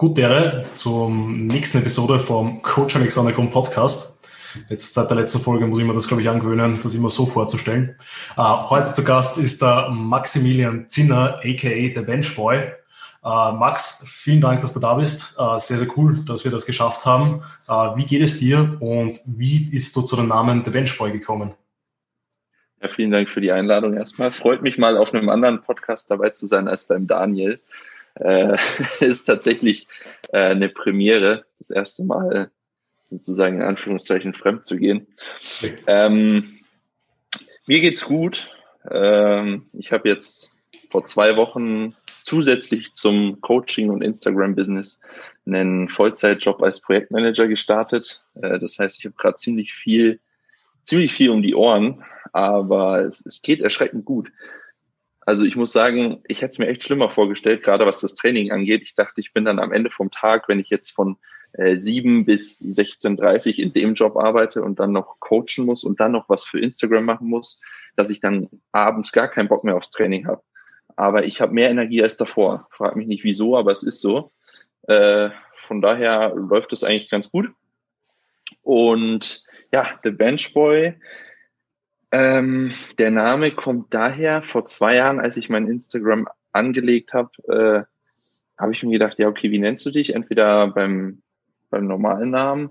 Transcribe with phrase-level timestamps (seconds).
[0.00, 4.24] Gute zum nächsten Episode vom Coach Alexander Grund Podcast.
[4.68, 7.26] Jetzt seit der letzten Folge muss ich mir das, glaube ich, angewöhnen, das immer so
[7.26, 7.96] vorzustellen.
[8.36, 12.68] Uh, heute zu Gast ist der Maximilian Zinner, aka der Benchboy.
[13.24, 15.36] Uh, Max, vielen Dank, dass du da bist.
[15.36, 17.42] Uh, sehr, sehr cool, dass wir das geschafft haben.
[17.96, 21.54] wie geht es dir und wie ist du zu dem Namen der Benchboy gekommen?
[22.80, 24.30] Ja, vielen Dank für die Einladung erstmal.
[24.30, 27.58] Freut mich mal auf einem anderen Podcast dabei zu sein als beim Daniel
[28.14, 28.56] äh,
[29.00, 29.86] ist tatsächlich
[30.32, 32.50] äh, eine Premiere, das erste Mal
[33.04, 35.06] sozusagen in Anführungszeichen fremd zu gehen.
[35.86, 36.60] Ähm,
[37.66, 38.50] mir geht's gut.
[38.90, 40.52] Ähm, ich habe jetzt
[40.90, 45.00] vor zwei Wochen zusätzlich zum Coaching und Instagram-Business
[45.46, 48.22] einen Vollzeitjob als Projektmanager gestartet.
[48.40, 50.20] Äh, das heißt, ich habe gerade ziemlich viel,
[50.82, 54.30] ziemlich viel um die Ohren, aber es, es geht erschreckend gut.
[55.28, 58.50] Also ich muss sagen, ich hätte es mir echt schlimmer vorgestellt, gerade was das Training
[58.50, 58.80] angeht.
[58.82, 61.18] Ich dachte, ich bin dann am Ende vom Tag, wenn ich jetzt von
[61.52, 66.12] äh, 7 bis 16.30 in dem Job arbeite und dann noch coachen muss und dann
[66.12, 67.60] noch was für Instagram machen muss,
[67.94, 70.40] dass ich dann abends gar keinen Bock mehr aufs Training habe.
[70.96, 72.66] Aber ich habe mehr Energie als davor.
[72.70, 74.32] Frag mich nicht wieso, aber es ist so.
[74.84, 77.50] Äh, von daher läuft es eigentlich ganz gut.
[78.62, 80.94] Und ja, The Bench Boy
[82.12, 88.60] ähm, der Name kommt daher, vor zwei Jahren, als ich mein Instagram angelegt habe, äh,
[88.60, 90.14] habe ich mir gedacht, ja, okay, wie nennst du dich?
[90.14, 91.22] Entweder beim,
[91.70, 92.70] beim normalen Namen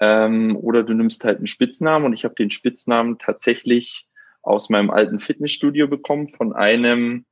[0.00, 4.08] ähm, oder du nimmst halt einen Spitznamen und ich habe den Spitznamen tatsächlich
[4.42, 7.24] aus meinem alten Fitnessstudio bekommen von einem,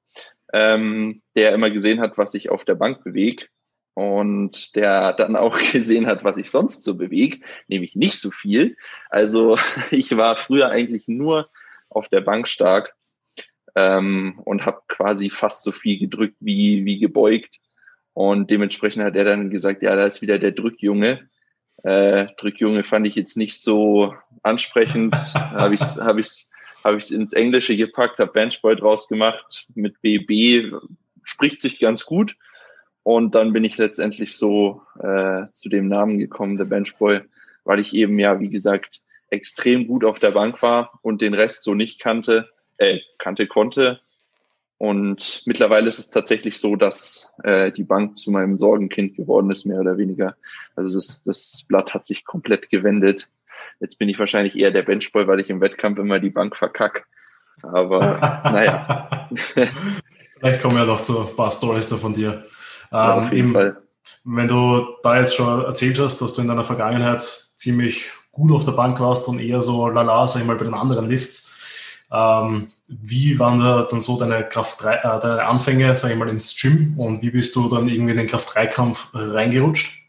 [0.52, 3.46] ähm, der immer gesehen hat, was ich auf der Bank bewege
[3.94, 8.76] und der dann auch gesehen hat, was ich sonst so bewegt, nämlich nicht so viel.
[9.08, 9.58] Also
[9.90, 11.50] ich war früher eigentlich nur
[11.88, 12.94] auf der Bank stark
[13.74, 17.58] ähm, und habe quasi fast so viel gedrückt wie, wie gebeugt.
[18.12, 21.28] Und dementsprechend hat er dann gesagt, ja, da ist wieder der Drückjunge.
[21.82, 25.14] Äh, Drückjunge fand ich jetzt nicht so ansprechend.
[25.34, 26.50] habe ich es hab ich's,
[26.84, 29.66] hab ich's ins Englische gepackt, habe Benchboy draus gemacht.
[29.74, 30.74] Mit BB
[31.22, 32.36] spricht sich ganz gut.
[33.10, 37.22] Und dann bin ich letztendlich so äh, zu dem Namen gekommen, der Benchboy,
[37.64, 39.00] weil ich eben ja, wie gesagt,
[39.30, 43.98] extrem gut auf der Bank war und den Rest so nicht kannte, äh, kannte konnte.
[44.78, 49.64] Und mittlerweile ist es tatsächlich so, dass äh, die Bank zu meinem Sorgenkind geworden ist,
[49.64, 50.36] mehr oder weniger.
[50.76, 53.28] Also das, das Blatt hat sich komplett gewendet.
[53.80, 57.08] Jetzt bin ich wahrscheinlich eher der Benchboy, weil ich im Wettkampf immer die Bank verkack.
[57.60, 58.00] Aber
[58.44, 59.28] naja.
[60.38, 62.44] Vielleicht kommen ja noch zu ein paar Stories da von dir.
[62.90, 63.82] Ja, auf ähm, jeden eben, Fall.
[64.24, 68.64] Wenn du da jetzt schon erzählt hast, dass du in deiner Vergangenheit ziemlich gut auf
[68.64, 71.56] der Bank warst und eher so lala, sag ich mal, bei den anderen Lifts,
[72.12, 76.28] ähm, wie waren da dann so deine Kraft 3, äh, deine Anfänge, sag ich mal,
[76.28, 80.00] ins Gym und wie bist du dann irgendwie in den Kraft 3 Kampf reingerutscht?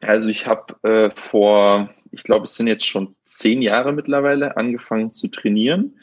[0.00, 5.12] Also ich habe äh, vor, ich glaube, es sind jetzt schon zehn Jahre mittlerweile angefangen
[5.12, 5.98] zu trainieren.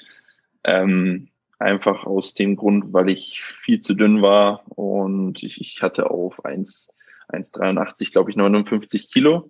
[0.64, 1.30] Ähm,
[1.64, 6.44] Einfach aus dem Grund, weil ich viel zu dünn war und ich, ich hatte auf
[6.44, 6.94] 1,
[7.30, 9.50] 1,83, glaube ich, 59 Kilo,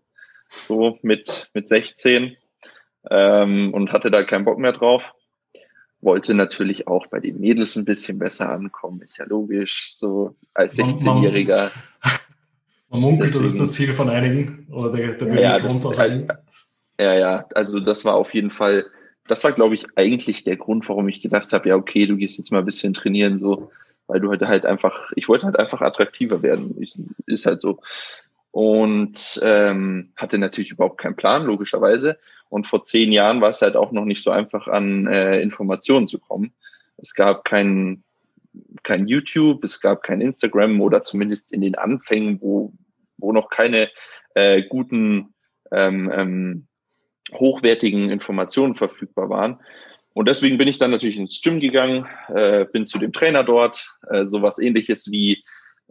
[0.67, 2.37] so mit, mit 16
[3.09, 5.15] ähm, und hatte da keinen Bock mehr drauf.
[6.01, 10.77] Wollte natürlich auch bei den Mädels ein bisschen besser ankommen, ist ja logisch, so als
[10.77, 11.71] 16-Jähriger.
[12.89, 16.27] Man munkelt, das ist das Ziel von einigen oder der, der ja, das, aus einigen.
[16.99, 18.85] Ja, ja, also das war auf jeden Fall
[19.27, 22.37] das war, glaube ich, eigentlich der Grund, warum ich gedacht habe, ja, okay, du gehst
[22.37, 23.71] jetzt mal ein bisschen trainieren, so,
[24.07, 26.75] weil du heute halt einfach, ich wollte halt einfach attraktiver werden.
[26.79, 27.79] Ich, ist halt so.
[28.51, 32.17] Und ähm, hatte natürlich überhaupt keinen Plan, logischerweise.
[32.49, 36.07] Und vor zehn Jahren war es halt auch noch nicht so einfach, an äh, Informationen
[36.07, 36.53] zu kommen.
[36.97, 38.03] Es gab kein,
[38.83, 42.73] kein YouTube, es gab kein Instagram oder zumindest in den Anfängen, wo,
[43.17, 43.89] wo noch keine
[44.35, 45.33] äh, guten
[45.71, 46.67] ähm, ähm,
[47.31, 49.59] hochwertigen Informationen verfügbar waren.
[50.13, 53.91] Und deswegen bin ich dann natürlich ins Gym gegangen, äh, bin zu dem Trainer dort,
[54.09, 55.43] äh, sowas ähnliches wie,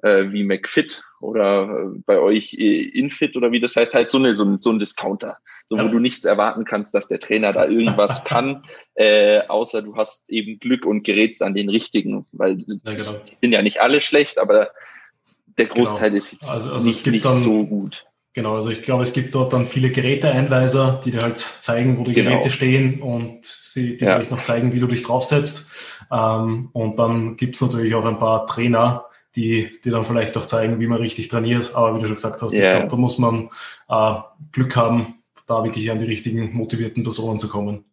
[0.02, 4.18] äh, wie McFit oder äh, bei euch äh, Infit oder wie das heißt, halt so,
[4.18, 5.84] eine, so, ein, so ein Discounter, so, ja.
[5.84, 8.64] wo du nichts erwarten kannst, dass der Trainer da irgendwas kann,
[8.94, 13.12] äh, außer du hast eben Glück und gerätst an den richtigen, weil ja, genau.
[13.28, 14.70] die sind ja nicht alle schlecht, aber
[15.58, 15.84] der genau.
[15.84, 16.22] Großteil genau.
[16.22, 18.04] ist also, also nicht, nicht so gut.
[18.34, 22.04] Genau, also ich glaube, es gibt dort dann viele Geräteeinweiser, die dir halt zeigen, wo
[22.04, 22.30] die genau.
[22.30, 24.14] Geräte stehen und sie dir ja.
[24.14, 25.74] vielleicht noch zeigen, wie du dich draufsetzt.
[26.10, 29.04] Ähm, und dann gibt's natürlich auch ein paar Trainer,
[29.36, 31.74] die, die dann vielleicht auch zeigen, wie man richtig trainiert.
[31.74, 32.72] Aber wie du schon gesagt hast, yeah.
[32.72, 33.50] ich glaube, da muss man
[33.90, 34.14] äh,
[34.52, 35.14] Glück haben,
[35.46, 37.84] da wirklich an die richtigen motivierten Personen zu kommen.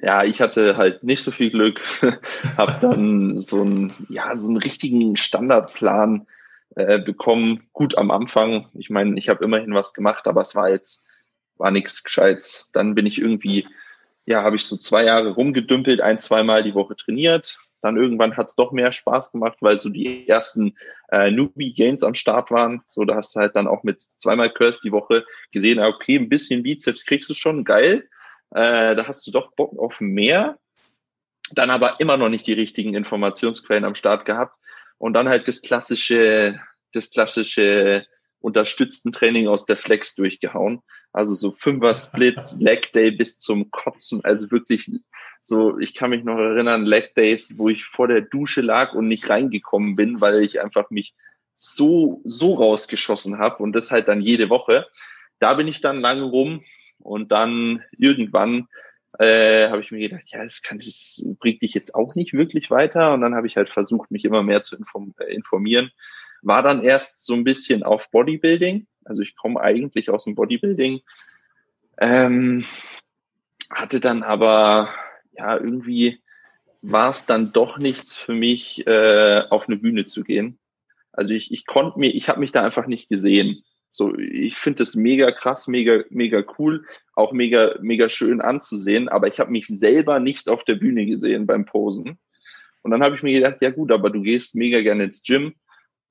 [0.00, 1.82] Ja, ich hatte halt nicht so viel Glück,
[2.56, 6.26] habe dann so einen, ja, so einen richtigen Standardplan
[6.76, 7.68] äh, bekommen.
[7.72, 8.68] Gut am Anfang.
[8.74, 11.04] Ich meine, ich habe immerhin was gemacht, aber es war jetzt,
[11.56, 12.68] war nichts Gescheites.
[12.72, 13.66] Dann bin ich irgendwie,
[14.26, 17.58] ja, habe ich so zwei Jahre rumgedümpelt, ein, zweimal die Woche trainiert.
[17.80, 20.76] Dann irgendwann hat es doch mehr Spaß gemacht, weil so die ersten
[21.10, 22.82] äh, Newbie-Gains am Start waren.
[22.84, 26.28] So, da hast du halt dann auch mit zweimal Curse die Woche gesehen, okay, ein
[26.28, 28.08] bisschen Bizeps kriegst du schon, geil.
[28.50, 30.58] Äh, da hast du doch Bock auf mehr.
[31.52, 34.58] Dann aber immer noch nicht die richtigen Informationsquellen am Start gehabt.
[34.98, 36.60] Und dann halt das klassische,
[36.92, 38.06] das klassische
[38.40, 40.80] unterstützten Training aus der Flex durchgehauen.
[41.12, 44.24] Also so Fünfer-Split, Leg Day bis zum Kotzen.
[44.24, 44.90] Also wirklich
[45.40, 49.08] so, ich kann mich noch erinnern, Leg Days, wo ich vor der Dusche lag und
[49.08, 51.14] nicht reingekommen bin, weil ich einfach mich
[51.54, 54.86] so, so rausgeschossen habe und das halt dann jede Woche.
[55.38, 56.62] Da bin ich dann lange rum
[56.98, 58.68] und dann irgendwann
[59.18, 62.70] äh, habe ich mir gedacht, ja, das, kann, das bringt dich jetzt auch nicht wirklich
[62.70, 63.14] weiter.
[63.14, 65.90] Und dann habe ich halt versucht, mich immer mehr zu äh, informieren.
[66.42, 68.86] War dann erst so ein bisschen auf Bodybuilding.
[69.04, 71.00] Also ich komme eigentlich aus dem Bodybuilding.
[71.98, 72.64] Ähm,
[73.70, 74.90] hatte dann aber,
[75.32, 76.20] ja, irgendwie
[76.82, 80.58] war es dann doch nichts für mich, äh, auf eine Bühne zu gehen.
[81.12, 83.64] Also ich, ich konnte mir, ich habe mich da einfach nicht gesehen.
[83.96, 86.84] So, ich finde das mega krass, mega, mega cool,
[87.14, 91.46] auch mega, mega schön anzusehen, aber ich habe mich selber nicht auf der Bühne gesehen
[91.46, 92.18] beim Posen.
[92.82, 95.54] Und dann habe ich mir gedacht, ja gut, aber du gehst mega gerne ins Gym,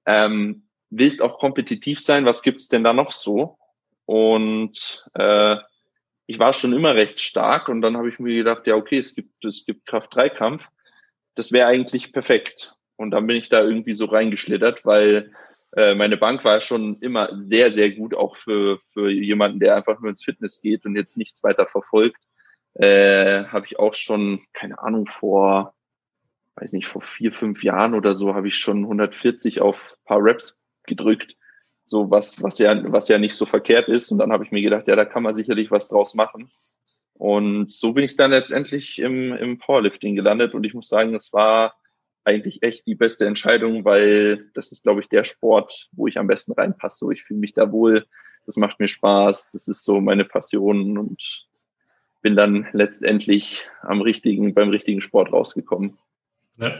[0.07, 3.59] ähm, willst auch kompetitiv sein, was gibt's denn da noch so?
[4.05, 5.57] Und äh,
[6.25, 9.13] ich war schon immer recht stark und dann habe ich mir gedacht, ja okay, es
[9.13, 10.63] gibt, es gibt Kraft-3-Kampf,
[11.35, 12.75] das wäre eigentlich perfekt.
[12.95, 15.31] Und dann bin ich da irgendwie so reingeschlittert, weil
[15.75, 19.99] äh, meine Bank war schon immer sehr, sehr gut, auch für, für jemanden, der einfach
[19.99, 22.23] nur ins Fitness geht und jetzt nichts weiter verfolgt.
[22.75, 25.75] Äh, habe ich auch schon, keine Ahnung, vor,
[26.55, 30.61] weiß nicht, vor vier, fünf Jahren oder so, habe ich schon 140 auf paar Reps
[30.83, 31.35] gedrückt.
[31.85, 34.11] So was, was ja, was ja nicht so verkehrt ist.
[34.11, 36.51] Und dann habe ich mir gedacht, ja, da kann man sicherlich was draus machen.
[37.13, 40.53] Und so bin ich dann letztendlich im, im Powerlifting gelandet.
[40.53, 41.75] Und ich muss sagen, es war
[42.25, 46.27] eigentlich echt die beste Entscheidung, weil das ist, glaube ich, der Sport, wo ich am
[46.27, 47.07] besten reinpasse.
[47.13, 48.05] Ich fühle mich da wohl,
[48.45, 51.47] das macht mir Spaß, das ist so meine Passion und
[52.21, 55.97] bin dann letztendlich am richtigen, beim richtigen Sport rausgekommen.
[56.57, 56.71] Ja,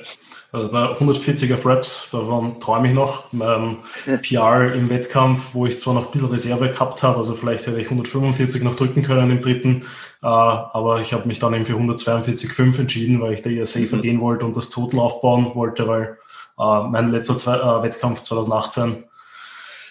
[0.53, 3.33] also bei 140 auf Raps, davon träume ich noch.
[3.33, 3.77] Mein
[4.21, 7.81] PR im Wettkampf, wo ich zwar noch ein bisschen Reserve gehabt habe, also vielleicht hätte
[7.81, 9.81] ich 145 noch drücken können im dritten,
[10.23, 13.97] äh, aber ich habe mich dann eben für 142,5 entschieden, weil ich da eher safer
[13.97, 14.01] mhm.
[14.01, 16.17] gehen wollte und das Total aufbauen wollte, weil
[16.57, 19.03] äh, mein letzter zwei, äh, Wettkampf 2018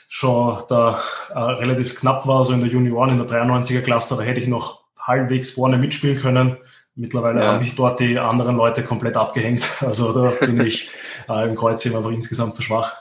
[0.09, 1.01] schon da
[1.35, 4.85] relativ knapp war, also in der Junioren, in der 93er Klasse, da hätte ich noch
[4.99, 6.57] halbwegs vorne mitspielen können.
[6.97, 7.53] Mittlerweile ja.
[7.53, 9.67] habe ich dort die anderen Leute komplett abgehängt.
[9.83, 10.91] Also da bin ich
[11.29, 12.95] äh, im Kreuzheben einfach insgesamt zu schwach.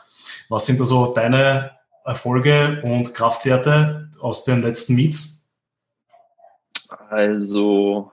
[0.49, 1.71] Was sind da so deine
[2.05, 5.49] Erfolge und Kraftwerte aus den letzten Meets?
[7.09, 8.11] Also,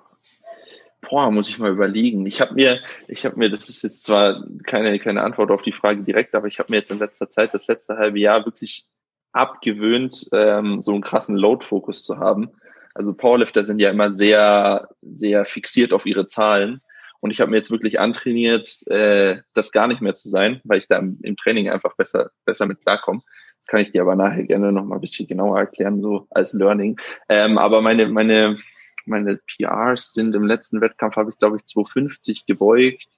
[1.08, 2.26] boah, muss ich mal überlegen.
[2.26, 5.72] Ich habe mir, ich habe mir, das ist jetzt zwar keine, keine Antwort auf die
[5.72, 8.86] Frage direkt, aber ich habe mir jetzt in letzter Zeit, das letzte halbe Jahr wirklich
[9.32, 12.50] abgewöhnt, ähm, so einen krassen Load-Fokus zu haben.
[12.94, 16.80] Also Powerlifter sind ja immer sehr, sehr fixiert auf ihre Zahlen.
[17.20, 20.78] Und ich habe mir jetzt wirklich antrainiert, äh, das gar nicht mehr zu sein, weil
[20.78, 23.22] ich da im, im Training einfach besser, besser mit klarkomme.
[23.66, 26.98] Kann ich dir aber nachher gerne noch mal ein bisschen genauer erklären, so als Learning.
[27.28, 28.56] Ähm, aber meine, meine,
[29.04, 33.08] meine PRs sind im letzten Wettkampf, habe ich glaube ich 250 gebeugt,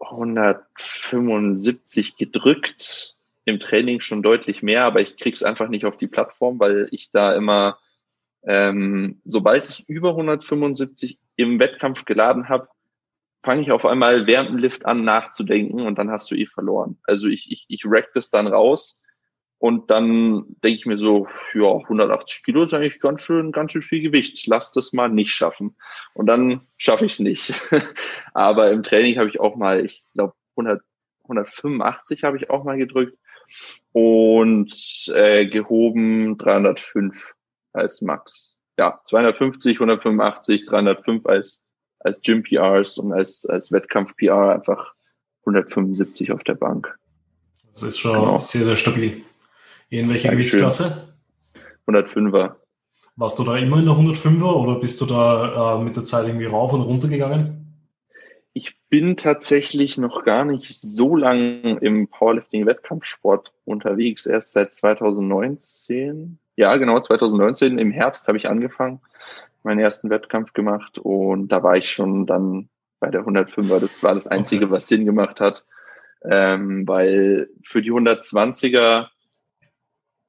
[0.00, 6.60] 175 gedrückt, im Training schon deutlich mehr, aber ich krieg's einfach nicht auf die Plattform,
[6.60, 7.78] weil ich da immer
[8.44, 12.68] ähm, sobald ich über 175 im Wettkampf geladen habe,
[13.42, 16.98] fange ich auf einmal während dem Lift an nachzudenken und dann hast du eh verloren.
[17.04, 19.00] Also ich, ich, ich rack das dann raus
[19.58, 23.82] und dann denke ich mir so, ja, 180 Kilo ist eigentlich ganz schön, ganz schön
[23.82, 24.44] viel Gewicht.
[24.48, 25.76] Lass das mal nicht schaffen.
[26.14, 27.54] Und dann schaffe ich es nicht.
[28.34, 33.16] Aber im Training habe ich auch mal, ich glaube, 185 habe ich auch mal gedrückt
[33.92, 34.74] und
[35.14, 37.32] äh, gehoben 305
[37.72, 38.56] als Max.
[38.78, 41.64] Ja, 250, 185, 305 als,
[42.00, 44.94] als Gym PRs und als, als Wettkampf PR einfach
[45.40, 46.96] 175 auf der Bank.
[47.72, 48.38] Das ist schon genau.
[48.38, 49.24] sehr, sehr stabil.
[49.88, 51.14] In welcher Gewichtsklasse?
[51.86, 52.56] 105er.
[53.16, 56.26] Warst du da immer in der 105er oder bist du da äh, mit der Zeit
[56.26, 57.58] irgendwie rauf und runter gegangen?
[58.54, 66.38] Ich bin tatsächlich noch gar nicht so lange im Powerlifting-Wettkampfsport unterwegs, erst seit 2019.
[66.56, 69.00] Ja, genau, 2019 im Herbst habe ich angefangen,
[69.62, 72.68] meinen ersten Wettkampf gemacht und da war ich schon dann
[73.00, 73.80] bei der 105er.
[73.80, 74.74] Das war das Einzige, okay.
[74.74, 75.64] was Sinn gemacht hat.
[76.24, 79.08] ähm, weil für die 120er,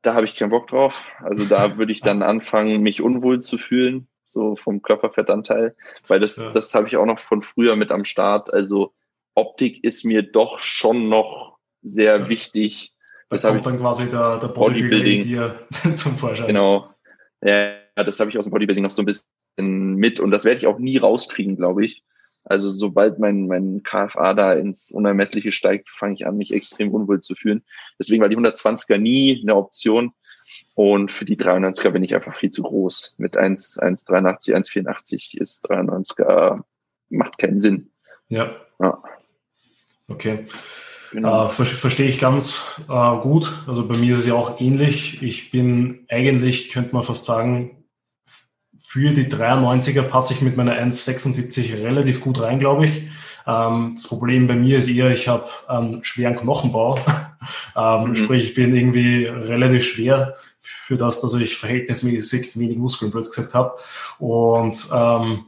[0.02, 1.04] da habe ich keinen Bock drauf.
[1.20, 5.76] Also da würde ich dann anfangen, mich unwohl zu fühlen, so vom Körperfettanteil,
[6.08, 6.52] weil das, ja.
[6.52, 8.52] das habe ich auch noch von früher mit am Start.
[8.52, 8.94] Also
[9.36, 12.30] Optik ist mir doch schon noch sehr ja.
[12.30, 12.94] wichtig.
[13.30, 16.48] Da das kommt dann quasi der, der Bodybuilding, Bodybuilding zum Vorschein.
[16.48, 16.94] Genau.
[17.42, 20.58] Ja, das habe ich aus dem Bodybuilding noch so ein bisschen mit und das werde
[20.58, 22.04] ich auch nie rauskriegen, glaube ich.
[22.46, 27.22] Also sobald mein, mein KFA da ins Unermessliche steigt, fange ich an, mich extrem unwohl
[27.22, 27.64] zu fühlen.
[27.98, 30.14] Deswegen war die 120er nie eine Option.
[30.76, 33.16] Und für die 93er bin ich einfach viel zu groß.
[33.18, 36.64] Mit 1,83, 1,84 ist 93er,
[37.10, 37.92] macht keinen Sinn.
[38.28, 38.54] Ja.
[38.82, 39.02] ja.
[40.10, 40.46] Okay.
[41.14, 41.46] Genau.
[41.46, 43.54] Äh, ver verstehe ich ganz äh, gut.
[43.68, 45.22] Also bei mir ist es ja auch ähnlich.
[45.22, 47.84] Ich bin eigentlich, könnte man fast sagen,
[48.84, 53.04] für die 93er passe ich mit meiner 1,76 relativ gut rein, glaube ich.
[53.46, 56.98] Ähm, das Problem bei mir ist eher, ich habe einen schweren Knochenbau.
[57.78, 58.16] ähm, mhm.
[58.16, 60.36] Sprich, ich bin irgendwie relativ schwer
[60.88, 63.76] für das, dass ich verhältnismäßig wenig Muskeln blöd gesagt habe.
[64.18, 65.46] Und ähm,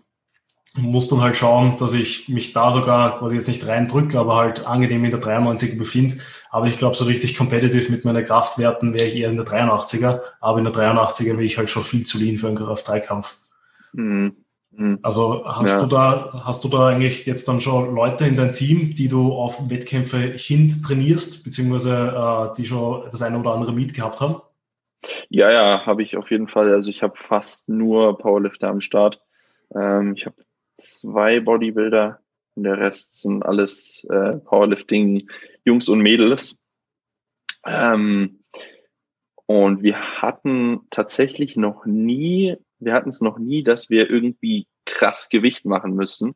[0.78, 4.66] muss dann halt schauen, dass ich mich da sogar quasi jetzt nicht reindrücke, aber halt
[4.66, 6.16] angenehm in der 93er befinde.
[6.50, 10.22] Aber ich glaube, so richtig competitive mit meinen Kraftwerten wäre ich eher in der 83er.
[10.40, 13.38] Aber in der 83er wäre ich halt schon viel zu lean für einen Kraft-3-Kampf.
[13.94, 14.36] Mhm.
[14.72, 15.00] Mhm.
[15.02, 15.82] Also hast ja.
[15.82, 19.34] du da, hast du da eigentlich jetzt dann schon Leute in deinem Team, die du
[19.34, 24.42] auf Wettkämpfe hin trainierst, beziehungsweise äh, die schon das eine oder andere Meet gehabt haben?
[25.30, 26.74] Ja, ja, habe ich auf jeden Fall.
[26.74, 29.22] Also ich habe fast nur Powerlifter am Start.
[29.74, 30.36] Ähm, ich habe
[30.78, 32.20] zwei Bodybuilder
[32.56, 36.58] und der Rest sind alles äh, Powerlifting-Jungs und Mädels.
[37.66, 38.44] Ähm,
[39.46, 45.30] und wir hatten tatsächlich noch nie, wir hatten es noch nie, dass wir irgendwie krass
[45.30, 46.36] Gewicht machen müssen,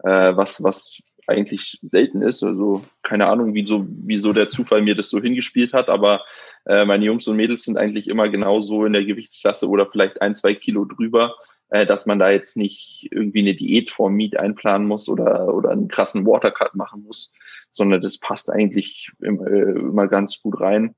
[0.00, 2.42] äh, was, was eigentlich selten ist.
[2.42, 6.22] Also keine Ahnung, wieso, wieso der Zufall mir das so hingespielt hat, aber
[6.66, 10.34] äh, meine Jungs und Mädels sind eigentlich immer genauso in der Gewichtsklasse oder vielleicht ein,
[10.34, 11.34] zwei Kilo drüber
[11.70, 15.70] äh, dass man da jetzt nicht irgendwie eine Diät vor Meet einplanen muss oder, oder
[15.70, 17.32] einen krassen Watercut machen muss,
[17.70, 20.94] sondern das passt eigentlich immer, äh, immer ganz gut rein.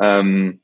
[0.00, 0.60] Ähm,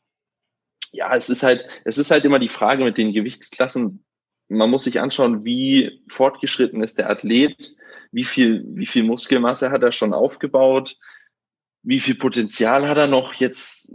[0.92, 4.04] ja, es ist halt, es ist halt immer die Frage mit den Gewichtsklassen.
[4.48, 7.76] Man muss sich anschauen, wie fortgeschritten ist der Athlet,
[8.10, 10.96] wie viel, wie viel Muskelmasse hat er schon aufgebaut,
[11.82, 13.92] wie viel Potenzial hat er noch jetzt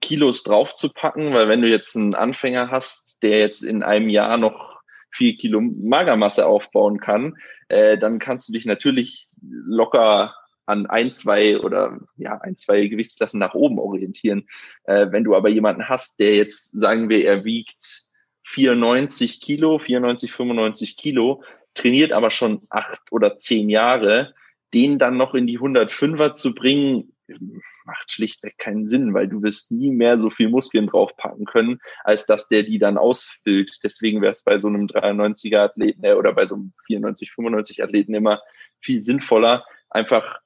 [0.00, 4.75] Kilos draufzupacken, weil wenn du jetzt einen Anfänger hast, der jetzt in einem Jahr noch
[5.16, 7.36] vier Kilo Magermasse aufbauen kann,
[7.68, 10.34] äh, dann kannst du dich natürlich locker
[10.66, 14.48] an ein, zwei oder ja, ein, zwei Gewichtsklassen nach oben orientieren.
[14.84, 18.04] Äh, wenn du aber jemanden hast, der jetzt, sagen wir, er wiegt
[18.44, 21.42] 94 Kilo, 94, 95 Kilo,
[21.74, 24.34] trainiert aber schon acht oder zehn Jahre,
[24.74, 27.12] den dann noch in die 105er zu bringen,
[28.06, 32.26] macht schlichtweg keinen Sinn, weil du wirst nie mehr so viel Muskeln draufpacken können, als
[32.26, 33.78] dass der die dann ausfüllt.
[33.82, 37.82] Deswegen wäre es bei so einem 93er Athleten äh, oder bei so einem 94, 95
[37.82, 38.40] Athleten immer
[38.80, 40.40] viel sinnvoller, einfach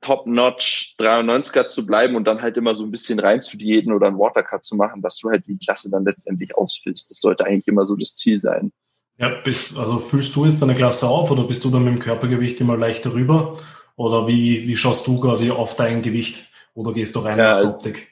[0.00, 4.08] top-notch 93er zu bleiben und dann halt immer so ein bisschen rein zu diäten oder
[4.08, 7.10] einen Watercut zu machen, dass du halt die Klasse dann letztendlich ausfüllst.
[7.10, 8.72] Das sollte eigentlich immer so das Ziel sein.
[9.18, 12.00] Ja, bist, also füllst du jetzt deine Klasse auf oder bist du dann mit dem
[12.00, 13.58] Körpergewicht immer leicht darüber?
[13.96, 16.50] Oder wie, wie schaust du quasi auf dein Gewicht?
[16.76, 18.08] Oder gehst du rein ja, auf die Optik?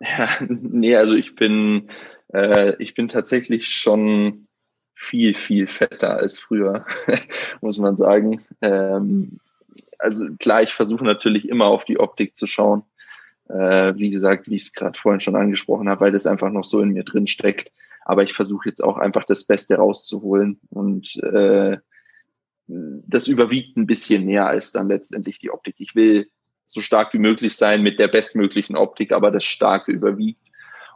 [0.00, 1.90] Ja, nee, also ich bin,
[2.32, 4.46] äh, ich bin tatsächlich schon
[4.94, 6.86] viel, viel fetter als früher,
[7.60, 8.44] muss man sagen.
[8.62, 9.40] Ähm,
[9.98, 12.84] also klar, ich versuche natürlich immer auf die Optik zu schauen.
[13.48, 16.64] Äh, wie gesagt, wie ich es gerade vorhin schon angesprochen habe, weil das einfach noch
[16.64, 17.72] so in mir drin steckt.
[18.04, 21.78] Aber ich versuche jetzt auch einfach das Beste rauszuholen und äh,
[22.68, 25.76] das überwiegt ein bisschen mehr als dann letztendlich die Optik.
[25.78, 26.28] Ich will
[26.68, 30.42] so stark wie möglich sein mit der bestmöglichen Optik, aber das Starke überwiegt.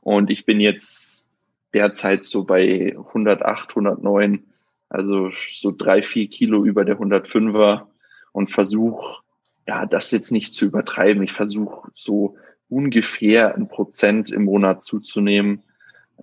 [0.03, 1.29] Und ich bin jetzt
[1.75, 4.45] derzeit so bei 108, 109,
[4.91, 7.87] also so drei, vier Kilo über der 105er
[8.33, 9.23] und versuche,
[9.67, 11.23] ja, das jetzt nicht zu übertreiben.
[11.23, 12.37] Ich versuche so
[12.69, 15.63] ungefähr ein Prozent im Monat zuzunehmen,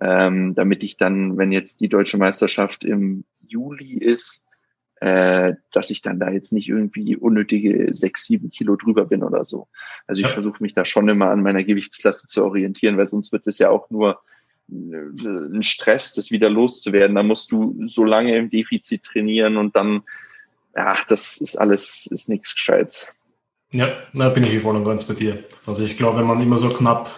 [0.00, 4.44] ähm, damit ich dann, wenn jetzt die deutsche Meisterschaft im Juli ist,
[5.00, 9.46] äh, dass ich dann da jetzt nicht irgendwie unnötige sechs, sieben Kilo drüber bin oder
[9.46, 9.66] so.
[10.06, 10.32] Also ich ja.
[10.34, 13.70] versuche mich da schon immer an meiner Gewichtsklasse zu orientieren, weil sonst wird es ja
[13.70, 14.20] auch nur
[14.70, 17.16] äh, ein Stress, das wieder loszuwerden.
[17.16, 20.02] Da musst du so lange im Defizit trainieren und dann,
[20.76, 23.10] ja, das ist alles, ist nichts Gescheites.
[23.72, 25.44] Ja, da bin ich voll und ganz bei dir.
[25.66, 27.10] Also ich glaube, wenn man immer so knapp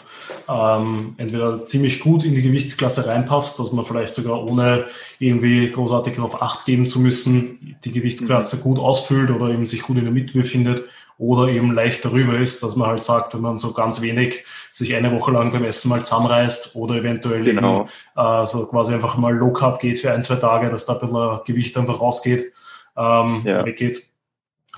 [0.48, 4.84] ähm, entweder ziemlich gut in die Gewichtsklasse reinpasst, dass man vielleicht sogar ohne
[5.18, 8.60] irgendwie großartig darauf Acht geben zu müssen, die Gewichtsklasse mhm.
[8.60, 10.84] gut ausfüllt oder eben sich gut in der Mitte befindet,
[11.22, 14.94] oder eben leicht darüber ist, dass man halt sagt, wenn man so ganz wenig sich
[14.94, 17.82] eine Woche lang beim Essen mal zusammenreißt oder eventuell genau.
[17.82, 20.94] eben, äh, so quasi einfach mal Low Carb geht für ein, zwei Tage, dass da
[20.94, 22.52] ein bisschen Gewicht einfach rausgeht,
[22.96, 23.64] ähm, ja.
[23.64, 24.02] weggeht,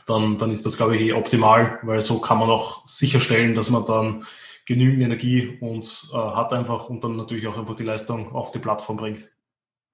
[0.07, 3.71] dann, dann ist das, glaube ich, eh optimal, weil so kann man auch sicherstellen, dass
[3.71, 4.27] man dann
[4.67, 8.59] genügend Energie und äh, hat einfach und dann natürlich auch einfach die Leistung auf die
[8.59, 9.29] Plattform bringt.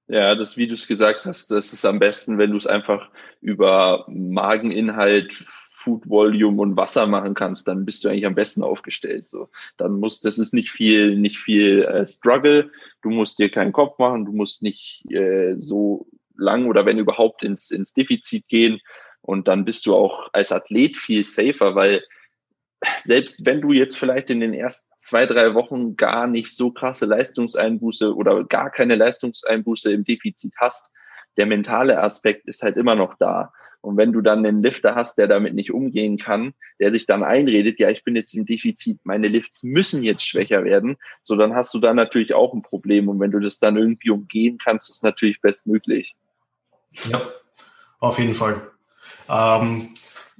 [0.08, 3.10] Ja, das, wie du es gesagt hast, das ist am besten, wenn du es einfach
[3.40, 9.28] über Mageninhalt, Food Volume und Wasser machen kannst, dann bist du eigentlich am besten aufgestellt.
[9.28, 12.70] So, dann muss, das ist nicht viel, nicht viel äh, Struggle.
[13.02, 17.44] Du musst dir keinen Kopf machen, du musst nicht äh, so lang oder wenn überhaupt
[17.44, 18.80] ins ins Defizit gehen.
[19.22, 22.02] Und dann bist du auch als Athlet viel safer, weil
[23.04, 27.06] selbst wenn du jetzt vielleicht in den ersten zwei, drei Wochen gar nicht so krasse
[27.06, 30.90] Leistungseinbuße oder gar keine Leistungseinbuße im Defizit hast,
[31.36, 33.52] der mentale Aspekt ist halt immer noch da.
[33.82, 37.22] Und wenn du dann einen Lifter hast, der damit nicht umgehen kann, der sich dann
[37.22, 41.54] einredet, ja, ich bin jetzt im Defizit, meine Lifts müssen jetzt schwächer werden, so dann
[41.54, 43.08] hast du da natürlich auch ein Problem.
[43.08, 46.14] Und wenn du das dann irgendwie umgehen kannst, ist natürlich bestmöglich.
[47.10, 47.22] Ja,
[48.00, 48.70] auf jeden Fall.
[49.30, 49.90] Ähm,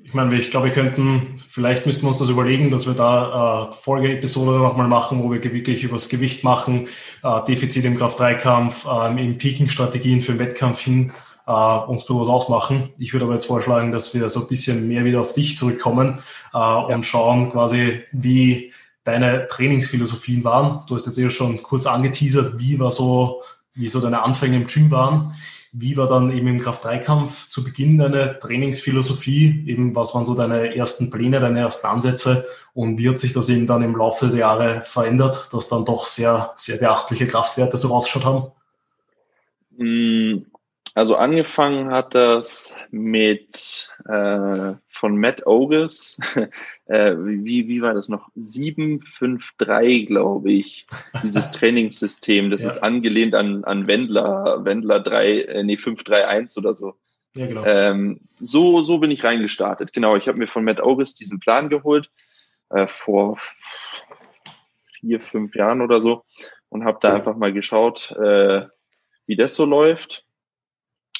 [0.03, 3.69] ich meine, ich glaube, wir könnten, vielleicht müssten wir uns das überlegen, dass wir da
[3.71, 6.89] äh, Folgeepisode nochmal machen, wo wir wirklich über das Gewicht machen,
[7.23, 11.13] äh, Defizit im Kraft-3-Kampf, äh, in Peaking-Strategien für den Wettkampf hin,
[11.47, 12.91] äh, uns bloß ausmachen.
[12.99, 16.19] Ich würde aber jetzt vorschlagen, dass wir so ein bisschen mehr wieder auf dich zurückkommen
[16.53, 16.79] äh, ja.
[16.79, 18.73] und schauen quasi, wie
[19.05, 20.85] deine Trainingsphilosophien waren.
[20.89, 23.43] Du hast jetzt eher schon kurz angeteasert, wie war so,
[23.75, 25.35] wie so deine Anfänge im Gym waren.
[25.73, 29.65] Wie war dann eben im Kraft-3-Kampf zu Beginn deine Trainingsphilosophie?
[29.69, 32.45] Eben, was waren so deine ersten Pläne, deine ersten Ansätze?
[32.75, 36.07] Und wie hat sich das eben dann im Laufe der Jahre verändert, dass dann doch
[36.07, 38.51] sehr, sehr beachtliche Kraftwerte so rausgeschaut haben?
[40.95, 46.19] Also angefangen hat das mit äh, von Matt Ogus,
[46.87, 48.29] äh, wie, wie war das noch?
[48.35, 50.87] 753, glaube ich,
[51.23, 52.51] dieses Trainingssystem.
[52.51, 52.71] Das ja.
[52.71, 56.95] ist angelehnt an, an Wendler, Wendler 3, äh, nee, 531 oder so.
[57.37, 57.65] Ja, genau.
[57.65, 59.93] Ähm, so, so bin ich reingestartet.
[59.93, 62.11] Genau, ich habe mir von Matt August diesen Plan geholt,
[62.71, 63.39] äh, vor
[64.99, 66.25] vier, fünf Jahren oder so
[66.69, 68.67] und habe da einfach mal geschaut, äh,
[69.27, 70.25] wie das so läuft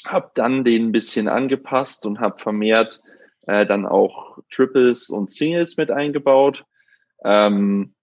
[0.05, 3.01] habe dann den ein bisschen angepasst und habe vermehrt
[3.47, 6.65] äh, dann auch Triples und Singles mit eingebaut.
[7.23, 7.93] Ähm,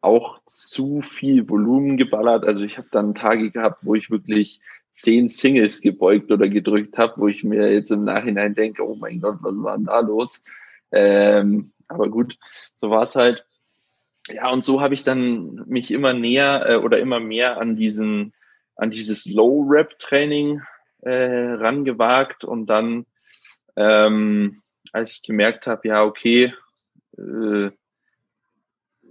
[0.00, 2.44] auch zu viel Volumen geballert.
[2.44, 4.60] Also ich habe dann Tage gehabt, wo ich wirklich
[4.92, 9.20] zehn Singles gebeugt oder gedrückt habe, wo ich mir jetzt im Nachhinein denke, oh mein
[9.20, 10.42] Gott, was war denn da los?
[10.92, 12.38] Ähm, aber gut,
[12.80, 13.44] so war es halt.
[14.28, 18.32] Ja, und so habe ich dann mich immer näher äh, oder immer mehr an diesen,
[18.74, 20.62] an dieses Low-Rap-Training
[21.06, 23.06] äh, rangewagt und dann,
[23.76, 26.52] ähm, als ich gemerkt habe, ja, okay,
[27.16, 27.70] äh,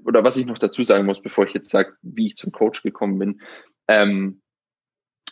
[0.03, 2.83] oder was ich noch dazu sagen muss, bevor ich jetzt sage, wie ich zum Coach
[2.83, 3.41] gekommen bin,
[3.87, 4.41] ähm,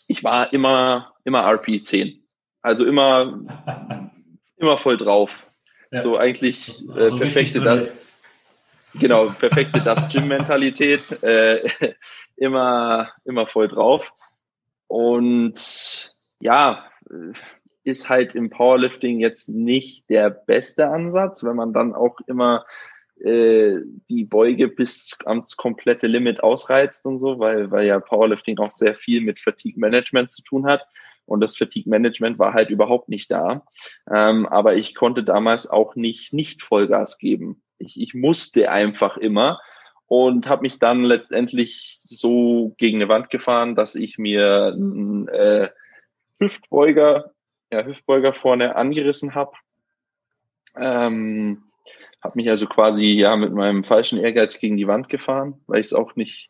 [0.08, 2.22] ich war immer, immer RP10.
[2.62, 4.12] Also immer,
[4.56, 5.52] immer voll drauf.
[5.92, 6.02] Ja.
[6.02, 7.92] So eigentlich äh, also perfekte das,
[8.96, 11.70] genau, perfekte das Gym-Mentalität, äh,
[12.38, 14.14] immer, immer voll drauf.
[14.88, 16.13] Und
[16.44, 17.34] ja, äh,
[17.86, 22.66] ist halt im Powerlifting jetzt nicht der beste Ansatz, wenn man dann auch immer
[23.20, 23.80] äh,
[24.10, 28.96] die Beuge bis ans komplette Limit ausreizt und so, weil, weil ja Powerlifting auch sehr
[28.96, 30.86] viel mit Fatigue Management zu tun hat.
[31.26, 33.66] Und das Fatigue Management war halt überhaupt nicht da.
[34.14, 37.62] Ähm, aber ich konnte damals auch nicht, nicht Vollgas geben.
[37.78, 39.62] Ich, ich musste einfach immer
[40.08, 44.78] und habe mich dann letztendlich so gegen eine Wand gefahren, dass ich mir
[45.32, 45.70] äh,
[46.44, 47.32] Hüftbeuger,
[47.72, 49.54] ja, Hüftbeuger vorne angerissen habe.
[50.76, 51.64] Ähm,
[52.22, 55.88] habe mich also quasi ja mit meinem falschen Ehrgeiz gegen die Wand gefahren, weil ich
[55.88, 56.50] es auch nicht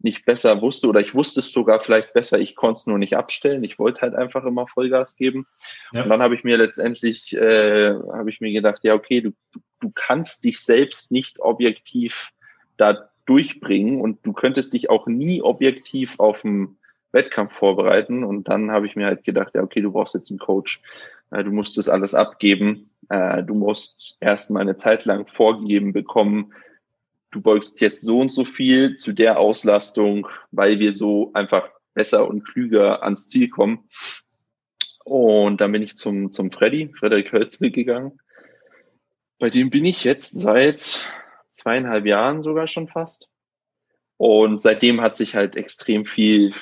[0.00, 3.16] nicht besser wusste oder ich wusste es sogar vielleicht besser, ich konnte es nur nicht
[3.16, 3.64] abstellen.
[3.64, 5.46] Ich wollte halt einfach immer Vollgas geben.
[5.92, 6.02] Ja.
[6.02, 9.32] Und dann habe ich mir letztendlich äh, habe ich mir gedacht, ja okay, du
[9.80, 12.30] du kannst dich selbst nicht objektiv
[12.76, 16.76] da durchbringen und du könntest dich auch nie objektiv auf dem
[17.14, 18.24] Wettkampf vorbereiten.
[18.24, 20.82] Und dann habe ich mir halt gedacht, ja, okay, du brauchst jetzt einen Coach.
[21.30, 22.90] Äh, du musst das alles abgeben.
[23.08, 26.52] Äh, du musst erstmal eine Zeit lang vorgegeben bekommen,
[27.30, 32.28] du beugst jetzt so und so viel zu der Auslastung, weil wir so einfach besser
[32.28, 33.88] und klüger ans Ziel kommen.
[35.04, 38.18] Und dann bin ich zum, zum Freddy, Frederik Hölzl gegangen.
[39.38, 41.10] Bei dem bin ich jetzt seit
[41.50, 43.28] zweieinhalb Jahren sogar schon fast.
[44.16, 46.54] Und seitdem hat sich halt extrem viel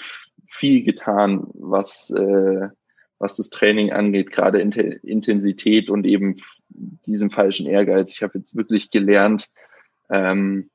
[0.53, 2.69] viel getan, was, äh,
[3.19, 6.37] was das Training angeht, gerade Intensität und eben
[6.69, 8.13] diesem falschen Ehrgeiz.
[8.13, 9.49] Ich habe jetzt wirklich gelernt,
[10.11, 10.71] ähm,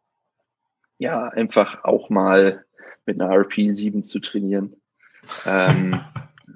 [0.98, 2.66] ja, einfach auch mal
[3.06, 4.76] mit einer RP7 zu trainieren.
[5.46, 6.02] ähm,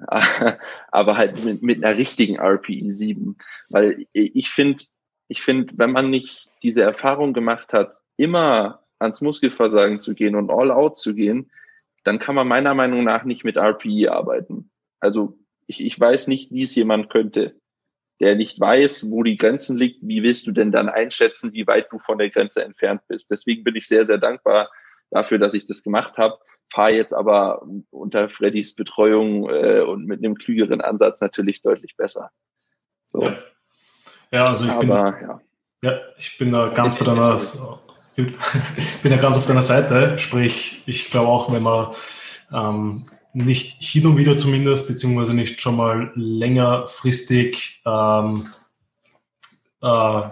[0.90, 3.36] aber halt mit, mit einer richtigen RPE7.
[3.68, 4.84] Weil ich finde,
[5.28, 10.50] ich finde, wenn man nicht diese Erfahrung gemacht hat, immer ans Muskelversagen zu gehen und
[10.50, 11.50] all out zu gehen,
[12.04, 14.70] dann kann man meiner Meinung nach nicht mit RPE arbeiten.
[15.00, 17.56] Also ich, ich weiß nicht, wie es jemand könnte,
[18.20, 19.98] der nicht weiß, wo die Grenzen liegt.
[20.02, 23.30] Wie willst du denn dann einschätzen, wie weit du von der Grenze entfernt bist?
[23.30, 24.70] Deswegen bin ich sehr, sehr dankbar
[25.10, 26.38] dafür, dass ich das gemacht habe.
[26.72, 32.30] Fahre jetzt aber unter Freddys Betreuung äh, und mit einem klügeren Ansatz natürlich deutlich besser.
[33.08, 33.22] So.
[33.22, 33.36] Ja.
[34.30, 35.40] ja also ich aber, bin, ja.
[35.82, 36.00] ja.
[36.16, 37.38] ich bin da ganz bei deiner,
[38.16, 38.26] ich
[39.02, 40.18] bin ja ganz auf deiner Seite.
[40.18, 41.88] Sprich, ich glaube auch, wenn man
[42.52, 48.46] ähm, nicht hin und wieder zumindest, beziehungsweise nicht schon mal längerfristig ähm,
[49.82, 50.22] äh,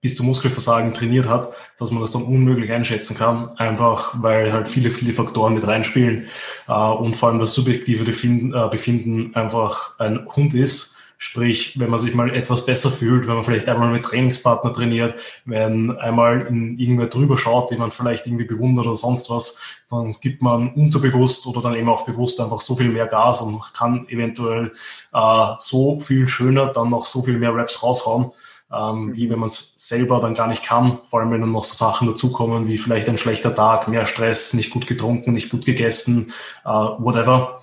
[0.00, 4.68] bis zum Muskelversagen trainiert hat, dass man das dann unmöglich einschätzen kann, einfach weil halt
[4.68, 6.28] viele, viele Faktoren mit reinspielen
[6.68, 11.90] äh, und vor allem das subjektive Befinden, äh, Befinden einfach ein Hund ist, Sprich, wenn
[11.90, 16.42] man sich mal etwas besser fühlt, wenn man vielleicht einmal mit Trainingspartner trainiert, wenn einmal
[16.42, 20.72] in irgendwer drüber schaut, den man vielleicht irgendwie bewundert oder sonst was, dann gibt man
[20.74, 24.72] unterbewusst oder dann eben auch bewusst einfach so viel mehr Gas und kann eventuell
[25.12, 28.32] äh, so viel schöner dann noch so viel mehr Raps raushauen,
[28.72, 30.98] ähm, wie wenn man es selber dann gar nicht kann.
[31.08, 34.54] Vor allem, wenn dann noch so Sachen dazukommen, wie vielleicht ein schlechter Tag, mehr Stress,
[34.54, 36.32] nicht gut getrunken, nicht gut gegessen,
[36.64, 37.60] äh, whatever.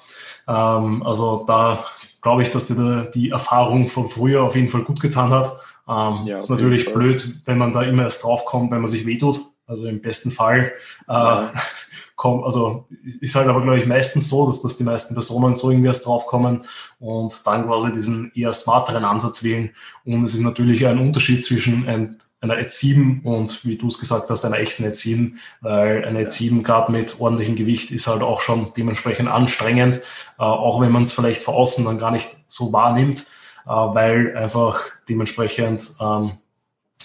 [0.48, 1.86] Ähm, also da
[2.22, 5.52] glaube ich, dass dir die Erfahrung von früher auf jeden Fall gut getan hat.
[5.88, 9.42] Ähm, ja, ist natürlich blöd, wenn man da immer erst draufkommt, wenn man sich wehtut.
[9.68, 10.74] Also im besten Fall
[11.08, 11.54] äh, ja.
[12.16, 12.88] kommt, also
[13.22, 16.06] ist halt aber, glaube ich, meistens so, dass, dass die meisten Personen so irgendwie erst
[16.06, 16.66] draufkommen
[17.00, 19.72] und dann quasi diesen eher smarteren Ansatz wählen.
[20.06, 24.00] Und es ist natürlich ein Unterschied zwischen ein einer Ad 7 und wie du es
[24.00, 28.08] gesagt hast, einer echten Ad 7, weil eine Ad 7 gerade mit ordentlichem Gewicht ist
[28.08, 29.98] halt auch schon dementsprechend anstrengend,
[30.40, 33.22] äh, auch wenn man es vielleicht von außen dann gar nicht so wahrnimmt,
[33.66, 36.32] äh, weil einfach dementsprechend ähm,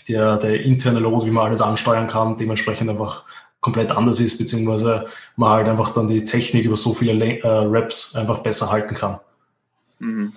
[0.09, 3.25] der, der interne Load, wie man alles ansteuern kann, dementsprechend einfach
[3.61, 8.16] komplett anders ist, beziehungsweise man halt einfach dann die Technik über so viele äh, Reps
[8.16, 9.18] einfach besser halten kann.
[9.99, 10.33] Mhm.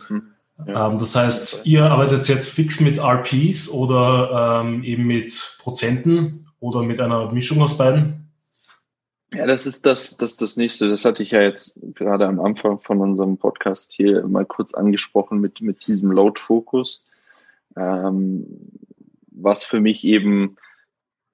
[0.67, 0.88] Ja.
[0.88, 6.84] Ähm, das heißt, ihr arbeitet jetzt fix mit RPs oder ähm, eben mit Prozenten oder
[6.84, 8.30] mit einer Mischung aus beiden?
[9.34, 10.89] Ja, das ist das, das, das nächste.
[10.89, 15.39] Das hatte ich ja jetzt gerade am Anfang von unserem Podcast hier mal kurz angesprochen
[15.39, 17.04] mit, mit diesem Load-Fokus.
[17.78, 18.48] Ähm,
[19.32, 20.58] was für mich eben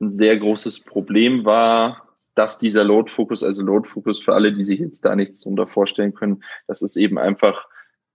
[0.02, 5.06] ein sehr großes Problem war, dass dieser Load-Fokus, also Load-Fokus für alle, die sich jetzt
[5.06, 7.68] da nichts drunter vorstellen können, das ist eben einfach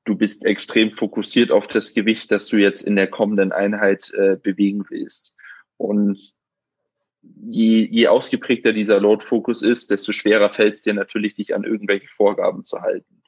[0.04, 4.36] du bist extrem fokussiert auf das Gewicht, das du jetzt in der kommenden Einheit äh,
[4.36, 5.34] bewegen willst.
[5.76, 6.34] Und
[7.22, 12.08] je, je ausgeprägter dieser Load-Fokus ist, desto schwerer fällt es dir natürlich, dich an irgendwelche
[12.08, 13.22] Vorgaben zu halten.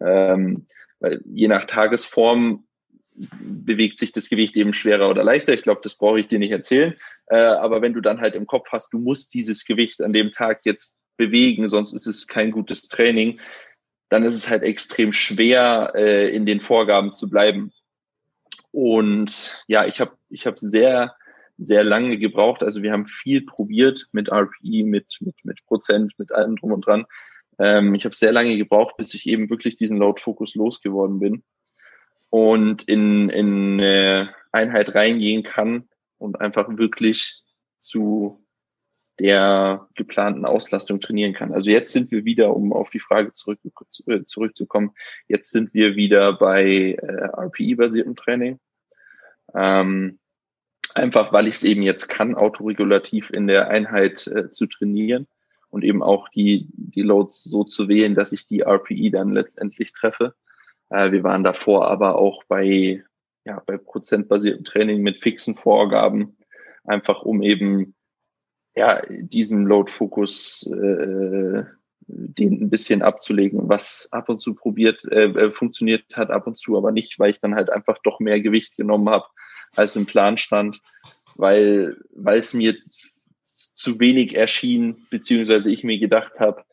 [0.00, 0.66] Ähm,
[0.98, 2.66] weil je nach Tagesform
[3.12, 5.52] bewegt sich das Gewicht eben schwerer oder leichter.
[5.52, 6.94] Ich glaube, das brauche ich dir nicht erzählen.
[7.26, 10.32] Äh, aber wenn du dann halt im Kopf hast, du musst dieses Gewicht an dem
[10.32, 13.40] Tag jetzt bewegen, sonst ist es kein gutes Training,
[14.10, 17.72] dann ist es halt extrem schwer, äh, in den Vorgaben zu bleiben.
[18.72, 21.14] Und ja, ich habe ich hab sehr,
[21.56, 22.62] sehr lange gebraucht.
[22.62, 26.86] Also wir haben viel probiert mit RPE, mit, mit, mit Prozent, mit allem drum und
[26.86, 27.06] dran.
[27.58, 31.44] Ähm, ich habe sehr lange gebraucht, bis ich eben wirklich diesen Load-Fokus losgeworden bin
[32.30, 37.42] und in, in eine Einheit reingehen kann und einfach wirklich
[37.78, 38.44] zu
[39.20, 41.52] der geplanten Auslastung trainieren kann.
[41.52, 43.58] Also jetzt sind wir wieder, um auf die Frage zurück,
[44.06, 44.92] äh, zurückzukommen,
[45.28, 48.58] jetzt sind wir wieder bei äh, RPI-basiertem Training.
[49.54, 50.18] Ähm,
[50.94, 55.26] einfach weil ich es eben jetzt kann, autoregulativ in der Einheit äh, zu trainieren
[55.68, 59.92] und eben auch die, die Loads so zu wählen, dass ich die RPI dann letztendlich
[59.92, 60.34] treffe.
[60.88, 63.04] Äh, wir waren davor aber auch bei,
[63.44, 66.38] ja, bei prozentbasiertem Training mit fixen Vorgaben,
[66.84, 67.94] einfach um eben
[68.76, 71.64] ja, diesen Load-Fokus äh,
[72.12, 76.56] den ein bisschen abzulegen, was ab und zu probiert, äh, äh, funktioniert hat, ab und
[76.56, 79.26] zu aber nicht, weil ich dann halt einfach doch mehr Gewicht genommen habe,
[79.76, 80.80] als im Plan stand,
[81.36, 82.76] weil, weil es mir
[83.44, 86.64] zu wenig erschien, beziehungsweise ich mir gedacht habe,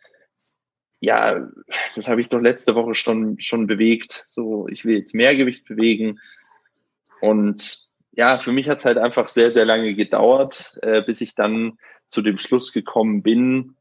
[0.99, 1.47] ja,
[1.95, 4.23] das habe ich doch letzte Woche schon, schon bewegt.
[4.27, 6.19] So, ich will jetzt mehr Gewicht bewegen.
[7.21, 7.86] Und
[8.17, 11.77] ja, für mich hat es halt einfach sehr, sehr lange gedauert, äh, bis ich dann
[12.07, 13.75] zu dem Schluss gekommen bin,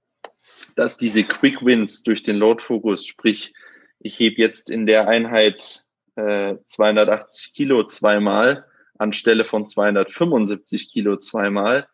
[0.75, 3.55] dass diese Quick Wins durch den Load Focus, sprich,
[3.99, 8.67] ich hebe jetzt in der Einheit äh, 280 Kilo zweimal
[8.99, 11.89] anstelle von 275 Kilo zweimal,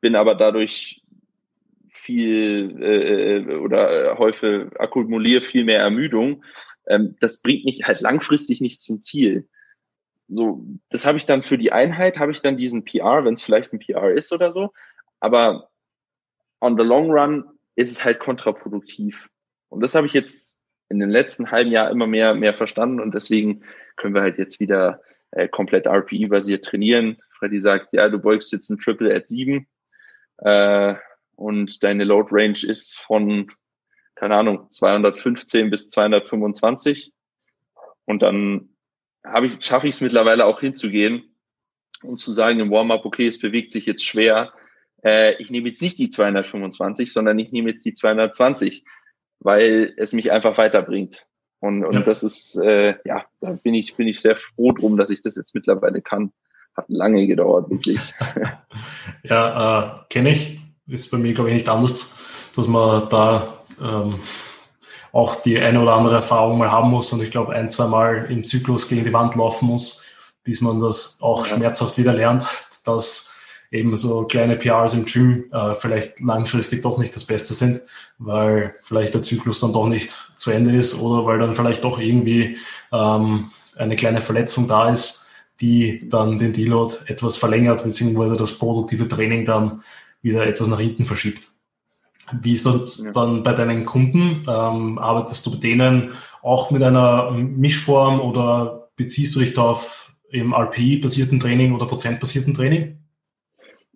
[0.00, 1.02] bin aber dadurch
[1.92, 6.44] viel äh, äh oder äh, häufig akkumuliere viel mehr Ermüdung.
[6.88, 9.48] Ähm, das bringt mich halt langfristig nicht zum Ziel.
[10.28, 13.42] So, das habe ich dann für die Einheit, habe ich dann diesen PR, wenn es
[13.42, 14.72] vielleicht ein PR ist oder so.
[15.20, 15.70] Aber
[16.60, 17.44] on the long run
[17.76, 19.28] ist es halt kontraproduktiv.
[19.68, 20.56] Und das habe ich jetzt
[20.88, 23.62] in den letzten halben Jahr immer mehr, mehr verstanden und deswegen
[23.96, 27.18] können wir halt jetzt wieder äh, komplett RPE-basiert trainieren.
[27.38, 29.66] Freddy sagt, ja, du beugst jetzt ein Triple at 7
[30.38, 30.94] äh,
[31.34, 33.50] und deine Load Range ist von,
[34.14, 37.12] keine Ahnung, 215 bis 225
[38.04, 38.75] und dann
[39.46, 41.36] ich, schaffe ich es mittlerweile auch hinzugehen
[42.02, 44.52] und zu sagen im Warm-up, okay, es bewegt sich jetzt schwer.
[45.02, 48.84] Äh, ich nehme jetzt nicht die 225, sondern ich nehme jetzt die 220,
[49.40, 51.26] weil es mich einfach weiterbringt.
[51.60, 52.00] Und, und ja.
[52.00, 55.36] das ist, äh, ja, da bin ich, bin ich sehr froh drum, dass ich das
[55.36, 56.32] jetzt mittlerweile kann.
[56.76, 57.98] Hat lange gedauert, wirklich.
[59.22, 60.60] ja, äh, kenne ich.
[60.86, 64.20] Ist bei mir, glaube ich, nicht anders, dass man da ähm,
[65.16, 68.26] auch die eine oder andere Erfahrung mal haben muss und ich glaube ein, zwei Mal
[68.28, 70.04] im Zyklus gegen die Wand laufen muss,
[70.44, 71.56] bis man das auch ja.
[71.56, 72.46] schmerzhaft wieder lernt,
[72.84, 73.34] dass
[73.70, 77.80] eben so kleine PRs im Gym äh, vielleicht langfristig doch nicht das Beste sind,
[78.18, 81.98] weil vielleicht der Zyklus dann doch nicht zu Ende ist oder weil dann vielleicht doch
[81.98, 82.58] irgendwie
[82.92, 85.30] ähm, eine kleine Verletzung da ist,
[85.62, 89.80] die dann den Deload etwas verlängert, beziehungsweise das produktive Training dann
[90.20, 91.48] wieder etwas nach hinten verschiebt.
[92.32, 93.12] Wie ist das ja.
[93.12, 94.44] dann bei deinen Kunden?
[94.48, 96.12] Ähm, arbeitest du bei denen
[96.42, 102.54] auch mit einer Mischform oder beziehst du dich da auf im RPI-basierten Training oder prozentbasierten
[102.54, 102.98] Training?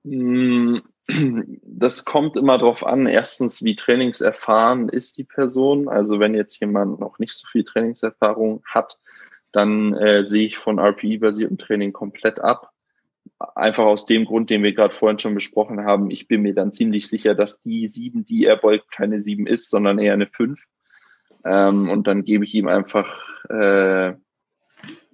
[0.05, 0.79] Mm,
[1.63, 5.89] das kommt immer darauf an, erstens, wie trainingserfahren ist die Person.
[5.89, 8.99] Also wenn jetzt jemand noch nicht so viel Trainingserfahrung hat,
[9.53, 12.73] dann äh, sehe ich von RPI-basiertem Training komplett ab
[13.55, 16.73] einfach aus dem Grund, den wir gerade vorhin schon besprochen haben, ich bin mir dann
[16.73, 20.61] ziemlich sicher, dass die sieben, die er beugt, keine sieben ist, sondern eher eine fünf.
[21.45, 23.09] Ähm, und dann gebe ich ihm einfach,
[23.49, 24.15] äh,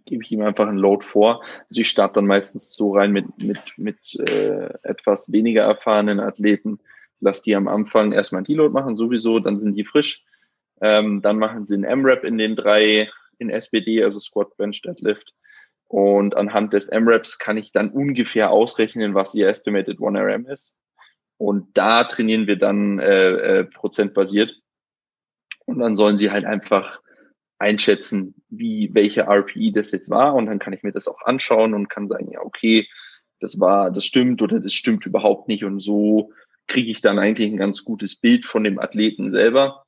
[0.04, 1.42] gebe ich ihm einfach einen Load vor.
[1.68, 6.78] Also ich starte dann meistens so rein mit, mit, mit äh, etwas weniger erfahrenen Athleten.
[7.20, 10.24] Lass die am Anfang erstmal einen Deload machen, sowieso, dann sind die frisch.
[10.80, 15.32] Ähm, dann machen sie einen M-Rap in den drei, in SBD, also Squat, Bench, Deadlift.
[15.88, 20.74] Und anhand des MRAPs kann ich dann ungefähr ausrechnen, was ihr Estimated 1RM ist.
[21.38, 24.52] Und da trainieren wir dann äh, äh, prozentbasiert.
[25.64, 27.00] Und dann sollen sie halt einfach
[27.58, 30.34] einschätzen, wie welche RPE das jetzt war.
[30.34, 32.88] Und dann kann ich mir das auch anschauen und kann sagen, ja, okay,
[33.40, 35.64] das war, das stimmt oder das stimmt überhaupt nicht.
[35.64, 36.32] Und so
[36.66, 39.84] kriege ich dann eigentlich ein ganz gutes Bild von dem Athleten selber.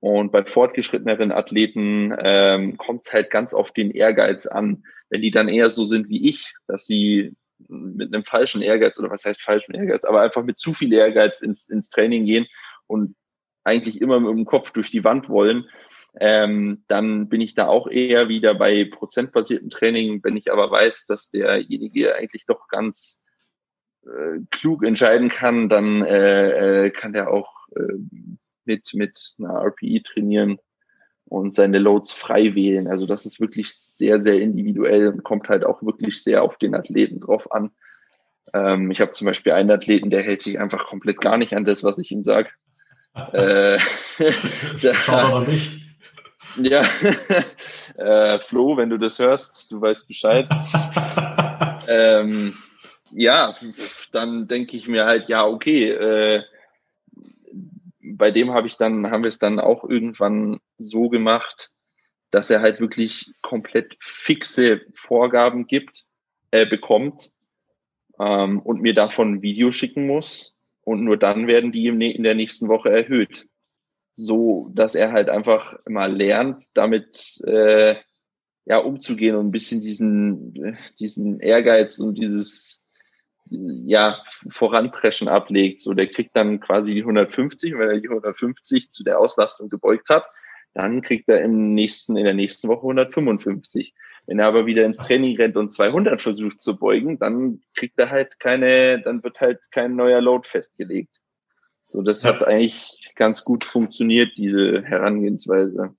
[0.00, 4.84] Und bei fortgeschritteneren Athleten ähm, kommt es halt ganz auf den Ehrgeiz an.
[5.10, 7.36] Wenn die dann eher so sind wie ich, dass sie
[7.68, 11.42] mit einem falschen Ehrgeiz oder was heißt falschen Ehrgeiz, aber einfach mit zu viel Ehrgeiz
[11.42, 12.46] ins, ins Training gehen
[12.86, 13.14] und
[13.62, 15.68] eigentlich immer mit dem Kopf durch die Wand wollen,
[16.18, 20.24] ähm, dann bin ich da auch eher wieder bei prozentbasiertem Training.
[20.24, 23.22] Wenn ich aber weiß, dass derjenige eigentlich doch ganz
[24.04, 27.92] äh, klug entscheiden kann, dann äh, äh, kann der auch äh,
[28.70, 30.58] mit, mit einer RPE trainieren
[31.24, 32.86] und seine Loads frei wählen.
[32.86, 36.74] Also das ist wirklich sehr, sehr individuell und kommt halt auch wirklich sehr auf den
[36.74, 37.72] Athleten drauf an.
[38.54, 41.64] Ähm, ich habe zum Beispiel einen Athleten, der hält sich einfach komplett gar nicht an
[41.64, 42.50] das, was ich ihm sage.
[43.32, 43.78] äh,
[44.94, 45.80] Schau an dich.
[46.56, 46.84] Ja,
[47.96, 50.48] äh, Flo, wenn du das hörst, du weißt Bescheid.
[51.88, 52.54] ähm,
[53.12, 53.54] ja,
[54.12, 56.42] dann denke ich mir halt, ja, okay, äh,
[58.16, 61.70] bei dem habe ich dann, haben wir es dann auch irgendwann so gemacht,
[62.30, 66.04] dass er halt wirklich komplett fixe Vorgaben gibt,
[66.50, 67.30] äh, bekommt
[68.18, 70.54] ähm, und mir davon ein Video schicken muss.
[70.82, 73.46] Und nur dann werden die in der nächsten Woche erhöht.
[74.14, 77.96] So, dass er halt einfach mal lernt, damit äh,
[78.64, 82.79] ja umzugehen und ein bisschen diesen, diesen Ehrgeiz und dieses
[83.50, 85.80] ja, voranpreschen ablegt.
[85.80, 90.08] So, der kriegt dann quasi die 150, wenn er die 150 zu der Auslastung gebeugt
[90.08, 90.24] hat,
[90.74, 93.94] dann kriegt er im nächsten, in der nächsten Woche 155.
[94.26, 98.10] Wenn er aber wieder ins Training rennt und 200 versucht zu beugen, dann kriegt er
[98.10, 101.16] halt keine, dann wird halt kein neuer Load festgelegt.
[101.88, 102.30] So, das ja.
[102.30, 105.96] hat eigentlich ganz gut funktioniert, diese Herangehensweise.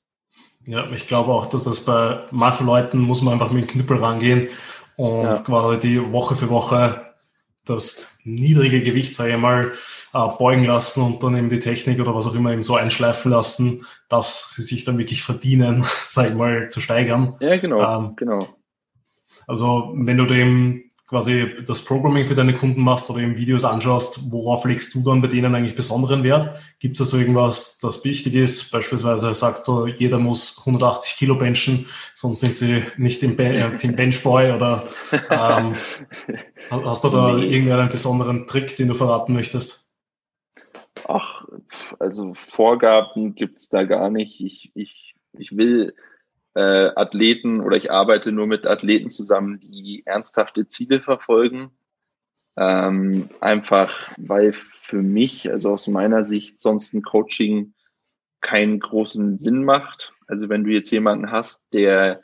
[0.65, 3.97] Ja, ich glaube auch, dass das bei manchen Leuten muss man einfach mit dem Knüppel
[3.97, 4.47] rangehen
[4.95, 5.33] und ja.
[5.33, 7.11] quasi die Woche für Woche
[7.73, 9.71] das niedrige Gewicht, sage ich mal,
[10.13, 13.31] äh, beugen lassen und dann eben die Technik oder was auch immer eben so einschleifen
[13.31, 17.36] lassen, dass sie sich dann wirklich verdienen, sag ich mal, zu steigern.
[17.39, 18.47] Ja, genau, ähm, genau.
[19.47, 24.32] Also wenn du dem quasi das Programming für deine Kunden machst oder eben Videos anschaust,
[24.32, 26.50] worauf legst du dann bei denen eigentlich besonderen Wert?
[26.80, 28.71] Gibt es also irgendwas, das wichtig ist?
[28.71, 33.76] Beispielsweise sagst du, jeder muss 180 Kilo benchen, sonst sind sie nicht im ben äh,
[33.76, 34.88] Team Benchboy oder
[35.30, 35.76] ähm,
[36.69, 37.45] hast du da nee.
[37.45, 39.93] irgendeinen besonderen Trick, den du verraten möchtest?
[41.10, 41.43] Ach,
[42.00, 44.39] also Vorgaben gibt's da gar nicht.
[44.39, 45.93] Ich, ich, ich will
[46.53, 51.71] äh, Athleten oder ich arbeite nur mit Athleten zusammen, die ernsthafte Ziele verfolgen.
[52.57, 57.73] Ähm, einfach, weil für mich, also aus meiner Sicht, sonst ein Coaching
[58.41, 60.13] keinen großen Sinn macht.
[60.27, 62.21] Also wenn du jetzt jemanden hast, der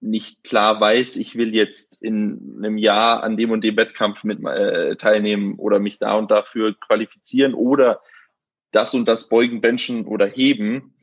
[0.00, 4.42] nicht klar weiß, ich will jetzt in einem Jahr an dem und dem Wettkampf mit
[4.44, 8.00] äh, teilnehmen oder mich da und dafür qualifizieren oder
[8.70, 10.94] das und das beugen, benchen oder heben,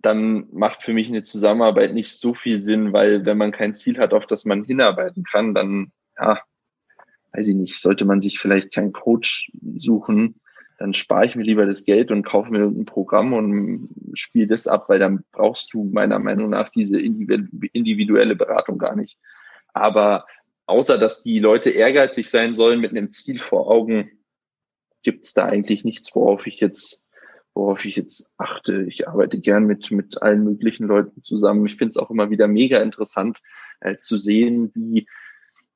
[0.00, 3.98] dann macht für mich eine Zusammenarbeit nicht so viel Sinn, weil wenn man kein Ziel
[3.98, 6.40] hat, auf das man hinarbeiten kann, dann, ja,
[7.32, 10.40] weiß ich nicht, sollte man sich vielleicht keinen Coach suchen,
[10.78, 14.68] dann spare ich mir lieber das Geld und kaufe mir ein Programm und spiele das
[14.68, 19.18] ab, weil dann brauchst du meiner Meinung nach diese individuelle Beratung gar nicht.
[19.72, 20.26] Aber
[20.66, 24.12] außer dass die Leute ehrgeizig sein sollen mit einem Ziel vor Augen,
[25.02, 27.04] gibt es da eigentlich nichts, worauf ich jetzt
[27.58, 28.86] worauf ich jetzt achte.
[28.88, 31.66] Ich arbeite gern mit, mit allen möglichen Leuten zusammen.
[31.66, 33.38] Ich finde es auch immer wieder mega interessant
[33.80, 35.08] äh, zu sehen, wie,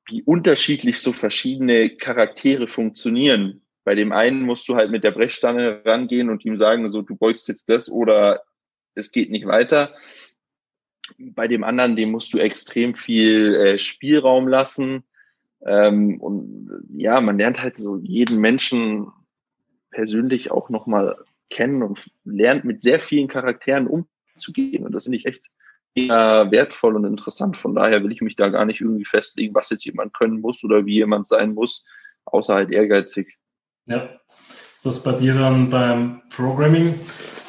[0.07, 3.63] wie unterschiedlich so verschiedene Charaktere funktionieren.
[3.85, 7.17] Bei dem einen musst du halt mit der Brechstange rangehen und ihm sagen, so, du
[7.17, 8.43] beugst jetzt das oder
[8.95, 9.93] es geht nicht weiter.
[11.19, 15.03] Bei dem anderen, dem musst du extrem viel äh, Spielraum lassen.
[15.67, 19.09] Ähm, und ja, man lernt halt so jeden Menschen
[19.91, 21.17] persönlich auch nochmal
[21.53, 24.85] kennen und lernt mit sehr vielen Charakteren umzugehen.
[24.85, 25.45] Und das finde ich echt
[25.95, 27.59] wertvoll und interessant.
[27.59, 30.65] Von daher will ich mich da gar nicht irgendwie festlegen, was jetzt jemand können muss
[30.65, 31.85] oder wie jemand sein muss,
[32.25, 33.37] außer halt ehrgeizig.
[33.85, 34.09] Ja.
[34.73, 36.99] Ist das bei dir dann beim Programming?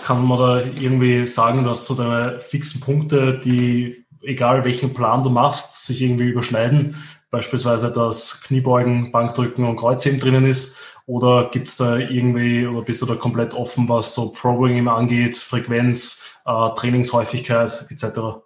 [0.03, 5.29] Kann man da irgendwie sagen, dass so deine fixen Punkte, die, egal welchen Plan du
[5.29, 6.97] machst, sich irgendwie überschneiden?
[7.31, 13.01] Beispielsweise dass Kniebeugen, Bankdrücken und Kreuzheben drinnen ist oder gibt es da irgendwie, oder bist
[13.01, 18.41] du da komplett offen, was so Programming angeht, Frequenz, äh, Trainingshäufigkeit etc.?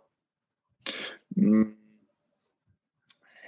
[1.35, 1.75] Hm.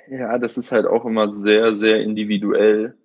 [0.10, 2.98] Ja, das ist halt auch immer sehr, sehr individuell,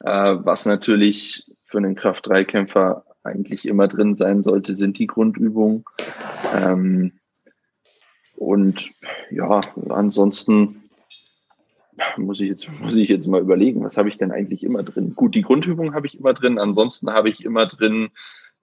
[0.00, 5.84] äh, was natürlich für einen Kraft-3-Kämpfer eigentlich immer drin sein sollte, sind die Grundübungen.
[6.54, 7.12] Ähm,
[8.36, 8.90] und
[9.30, 10.85] ja, ansonsten
[12.16, 15.14] muss ich jetzt, muss ich jetzt mal überlegen, was habe ich denn eigentlich immer drin?
[15.14, 18.10] Gut, die Grundübung habe ich immer drin, ansonsten habe ich immer drin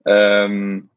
[0.04, 0.88] ähm,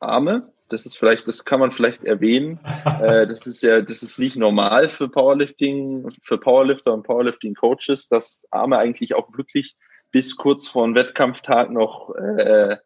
[0.00, 0.52] Arme.
[0.68, 2.60] Das ist vielleicht, das kann man vielleicht erwähnen.
[3.00, 8.46] äh, das ist ja, das ist nicht normal für Powerlifting, für Powerlifter und Powerlifting-Coaches, dass
[8.50, 9.76] Arme eigentlich auch wirklich
[10.10, 12.76] bis kurz vor einem Wettkampftag noch äh,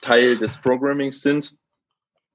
[0.00, 1.56] Teil des Programmings sind.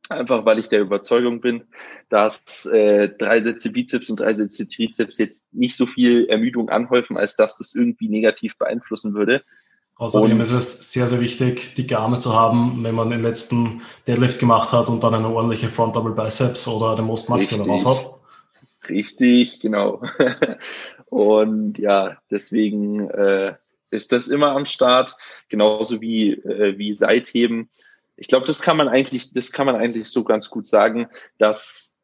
[0.10, 1.64] Einfach weil ich der Überzeugung bin,
[2.10, 7.18] dass äh, drei Sätze Bizeps und drei Sätze Trizeps jetzt nicht so viel Ermüdung anhäufen,
[7.18, 9.44] als dass das irgendwie negativ beeinflussen würde.
[9.96, 13.82] Außerdem und, ist es sehr, sehr wichtig, dicke Arme zu haben, wenn man den letzten
[14.08, 17.86] Deadlift gemacht hat und dann eine ordentliche Front Double Biceps oder den Most Muscular raus
[17.86, 18.20] hat.
[18.90, 20.02] Richtig, genau.
[21.06, 23.54] und ja, deswegen äh,
[23.92, 25.16] ist das immer am Start,
[25.48, 27.70] genauso wie, äh, wie Seitheben
[28.16, 31.98] ich glaube, das kann man eigentlich, das kann man eigentlich so ganz gut sagen, dass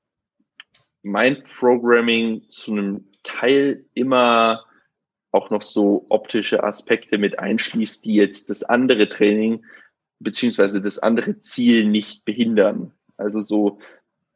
[1.02, 4.66] Mind Programming zu einem Teil immer
[5.32, 9.64] auch noch so optische Aspekte mit einschließt, die jetzt das andere Training
[10.20, 12.92] beziehungsweise das andere Ziel nicht behindern.
[13.16, 13.80] Also so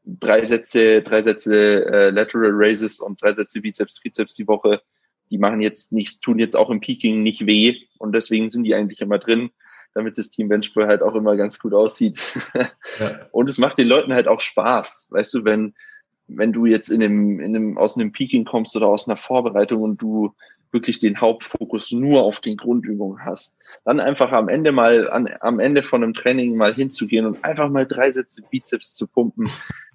[0.06, 4.82] drei Sätze, drei Sätze äh, Lateral Raises und drei Sätze Bizeps, Trizeps die Woche,
[5.30, 8.76] die machen jetzt nicht, tun jetzt auch im Peaking nicht weh und deswegen sind die
[8.76, 9.52] eigentlich immer drin
[9.94, 12.20] damit das Team Benchboy halt auch immer ganz gut aussieht.
[13.00, 13.22] Ja.
[13.32, 15.08] Und es macht den Leuten halt auch Spaß.
[15.10, 15.74] Weißt du, wenn,
[16.28, 19.82] wenn du jetzt in dem, in dem, aus einem Peaking kommst oder aus einer Vorbereitung
[19.82, 20.36] und du
[20.74, 25.60] wirklich den Hauptfokus nur auf den Grundübungen hast, dann einfach am Ende mal, an, am
[25.60, 29.50] Ende von einem Training mal hinzugehen und einfach mal drei Sätze Bizeps zu pumpen,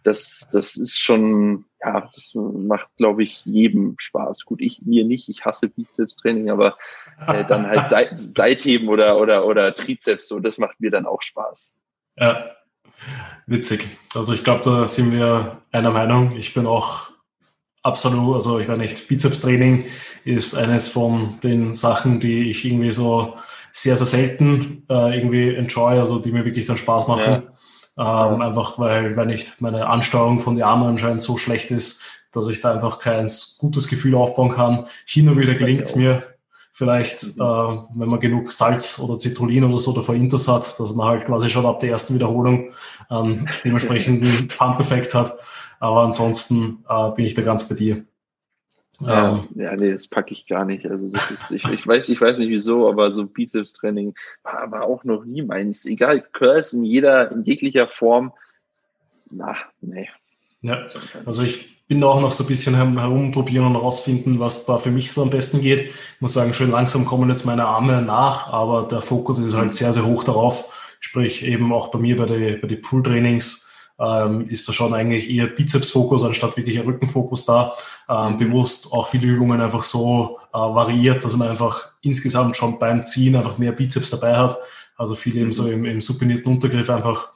[0.05, 4.45] das, das ist schon, ja, das macht, glaube ich, jedem Spaß.
[4.45, 6.77] Gut, ich mir nicht, ich hasse Bizeps-Training, aber
[7.27, 11.23] äh, dann halt Seit Seitheben oder, oder, oder Trizeps, so, das macht mir dann auch
[11.23, 11.75] Spaß.
[12.17, 12.57] Ja,
[13.47, 13.87] witzig.
[14.15, 16.37] Also ich glaube, da sind wir einer Meinung.
[16.37, 17.11] Ich bin auch
[17.83, 19.87] Absolut, also ich weiß nicht, Bizeps-Training
[20.25, 23.35] ist eines von den Sachen, die ich irgendwie so
[23.73, 27.43] sehr, sehr selten äh, irgendwie enjoy, also die mir wirklich dann Spaß machen.
[27.97, 28.33] Ja.
[28.33, 28.47] Ähm, ja.
[28.47, 32.61] Einfach weil, weil nicht meine Ansteuerung von den Armen anscheinend so schlecht ist, dass ich
[32.61, 34.87] da einfach kein gutes Gefühl aufbauen kann.
[35.07, 36.23] Hin und wieder gelingt es mir,
[36.79, 37.43] vielleicht, mhm.
[37.43, 41.27] äh, wenn man genug Salz oder Citrullin oder so davor Intus hat, dass man halt
[41.27, 42.73] quasi schon ab der ersten Wiederholung
[43.09, 45.35] einen ähm, dementsprechenden Pump-Effekt hat.
[45.81, 48.05] Aber ansonsten äh, bin ich da ganz bei dir.
[49.01, 50.85] Ja, ähm, ja, nee, das packe ich gar nicht.
[50.87, 54.83] Also das ist, ich, ich weiß, ich weiß nicht wieso, aber so Bizeps-Training war, war
[54.83, 55.87] auch noch nie meins.
[55.87, 58.33] Egal, Curls in jeder, in jeglicher Form.
[59.31, 60.09] Na, nee.
[60.63, 60.85] Ja,
[61.25, 64.91] also ich bin da auch noch so ein bisschen herumprobieren und herausfinden, was da für
[64.91, 65.91] mich so am besten geht.
[65.91, 69.73] Ich muss sagen, schön langsam kommen jetzt meine Arme nach, aber der Fokus ist halt
[69.75, 70.75] sehr, sehr hoch darauf.
[70.99, 73.68] Sprich, eben auch bei mir bei den bei die Pool-Trainings
[73.99, 77.75] ähm, ist da schon eigentlich eher Bizeps-Fokus anstatt wirklich ein Rückenfokus da.
[78.09, 83.05] Ähm, bewusst auch viele Übungen einfach so äh, variiert, dass man einfach insgesamt schon beim
[83.05, 84.57] Ziehen einfach mehr Bizeps dabei hat.
[84.97, 87.29] Also viel eben so im, im supinierten Untergriff einfach.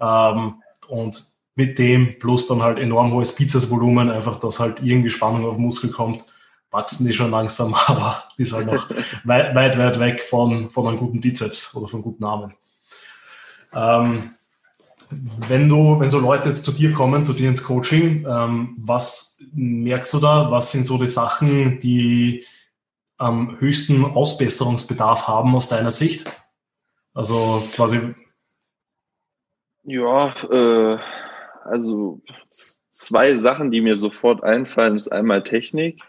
[0.00, 5.46] Ähm, und mit dem plus dann halt enorm hohes Bizepsvolumen, einfach, dass halt irgendwie Spannung
[5.46, 6.24] auf den Muskel kommt,
[6.70, 8.88] wachsen die schon langsam, aber ist halt noch
[9.24, 12.54] weit, weit, weit weg von, von einem guten Bizeps oder von guten Armen.
[13.72, 14.30] Ähm,
[15.48, 19.42] wenn du, wenn so Leute jetzt zu dir kommen, zu dir ins Coaching, ähm, was
[19.54, 20.50] merkst du da?
[20.50, 22.44] Was sind so die Sachen, die
[23.16, 26.30] am höchsten Ausbesserungsbedarf haben aus deiner Sicht?
[27.14, 28.14] Also quasi.
[29.84, 30.98] Ja, äh,
[31.64, 32.20] also
[32.92, 36.02] zwei Sachen, die mir sofort einfallen, ist einmal Technik.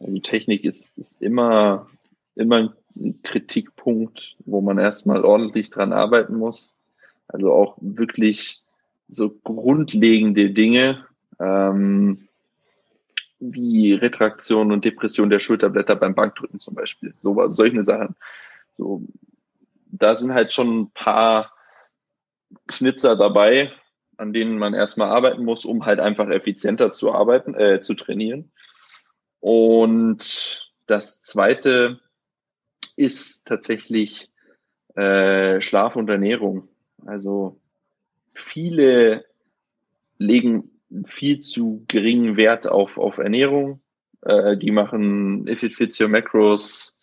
[0.00, 1.86] Also Technik ist, ist immer,
[2.34, 6.72] immer ein Kritikpunkt, wo man erstmal ordentlich dran arbeiten muss.
[7.36, 8.62] Also auch wirklich
[9.08, 11.04] so grundlegende Dinge
[11.38, 12.28] ähm,
[13.38, 17.12] wie Retraktion und Depression der Schulterblätter beim Bankdrücken zum Beispiel.
[17.18, 18.16] So solche Sachen.
[18.78, 19.02] So,
[19.84, 21.52] da sind halt schon ein paar
[22.70, 23.70] Schnitzer dabei,
[24.16, 28.50] an denen man erstmal arbeiten muss, um halt einfach effizienter zu arbeiten, äh, zu trainieren.
[29.40, 32.00] Und das zweite
[32.96, 34.30] ist tatsächlich
[34.94, 36.70] äh, Schlaf und Ernährung.
[37.06, 37.58] Also
[38.34, 39.24] viele
[40.18, 40.70] legen
[41.04, 43.80] viel zu geringen Wert auf, auf Ernährung.
[44.22, 45.46] Äh, die machen
[46.00, 46.96] your macros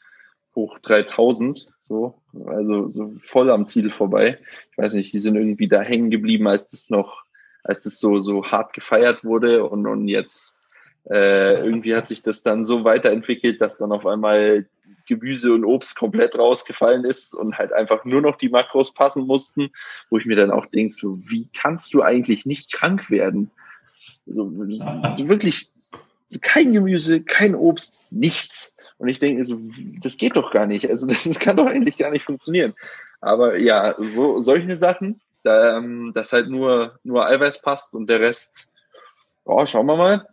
[0.55, 4.39] hoch 3000, so, also so voll am Ziel vorbei.
[4.71, 7.23] Ich weiß nicht, die sind irgendwie da hängen geblieben, als das noch,
[7.63, 10.53] als das so, so hart gefeiert wurde und, und jetzt
[11.09, 14.65] äh, irgendwie hat sich das dann so weiterentwickelt, dass dann auf einmal
[15.05, 19.71] Gemüse und Obst komplett rausgefallen ist und halt einfach nur noch die Makros passen mussten,
[20.09, 23.51] wo ich mir dann auch denke, so, wie kannst du eigentlich nicht krank werden?
[24.25, 25.71] So, so wirklich
[26.27, 28.75] so kein Gemüse, kein Obst, nichts.
[28.97, 29.59] Und ich denke so,
[30.01, 30.89] das geht doch gar nicht.
[30.89, 32.73] Also das, kann doch eigentlich gar nicht funktionieren.
[33.21, 38.69] Aber ja, so solche Sachen, ähm, dass halt nur, nur Eiweiß passt und der Rest,
[39.43, 40.27] oh, schauen wir mal.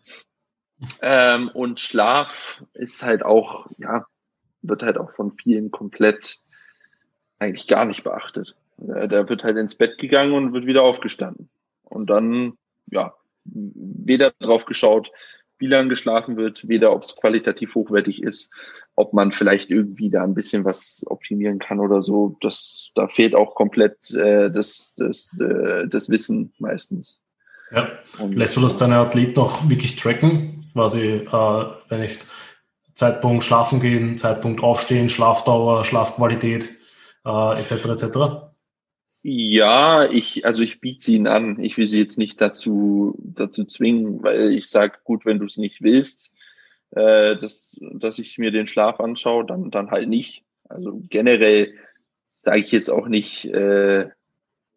[1.03, 4.07] Ähm, und Schlaf ist halt auch, ja,
[4.63, 6.39] wird halt auch von vielen komplett
[7.39, 8.57] eigentlich gar nicht beachtet.
[8.77, 11.51] Da wird halt ins Bett gegangen und wird wieder aufgestanden.
[11.85, 12.55] Und dann,
[12.91, 13.15] ja,
[13.45, 15.11] weder drauf geschaut,
[15.59, 18.51] wie lange geschlafen wird, weder ob es qualitativ hochwertig ist,
[18.95, 22.37] ob man vielleicht irgendwie da ein bisschen was optimieren kann oder so.
[22.41, 27.21] Das, da fehlt auch komplett äh, das, das, äh, das Wissen meistens.
[27.71, 27.89] Ja.
[28.19, 30.50] Und, Lässt du das deine Athleten auch wirklich tracken?
[30.73, 32.19] Quasi, äh, wenn ich
[32.95, 36.69] Zeitpunkt schlafen gehen, Zeitpunkt aufstehen, Schlafdauer, Schlafqualität,
[37.25, 37.73] äh, etc.
[37.87, 38.51] etc.
[39.23, 41.63] Ja, ich, also ich biete sie ihnen an.
[41.63, 45.59] Ich will sie jetzt nicht dazu, dazu zwingen, weil ich sage, gut, wenn du es
[45.59, 46.31] nicht willst,
[46.91, 50.45] äh, dass, dass ich mir den Schlaf anschaue, dann, dann halt nicht.
[50.69, 51.75] Also generell
[52.39, 54.09] sage ich jetzt auch nicht, äh,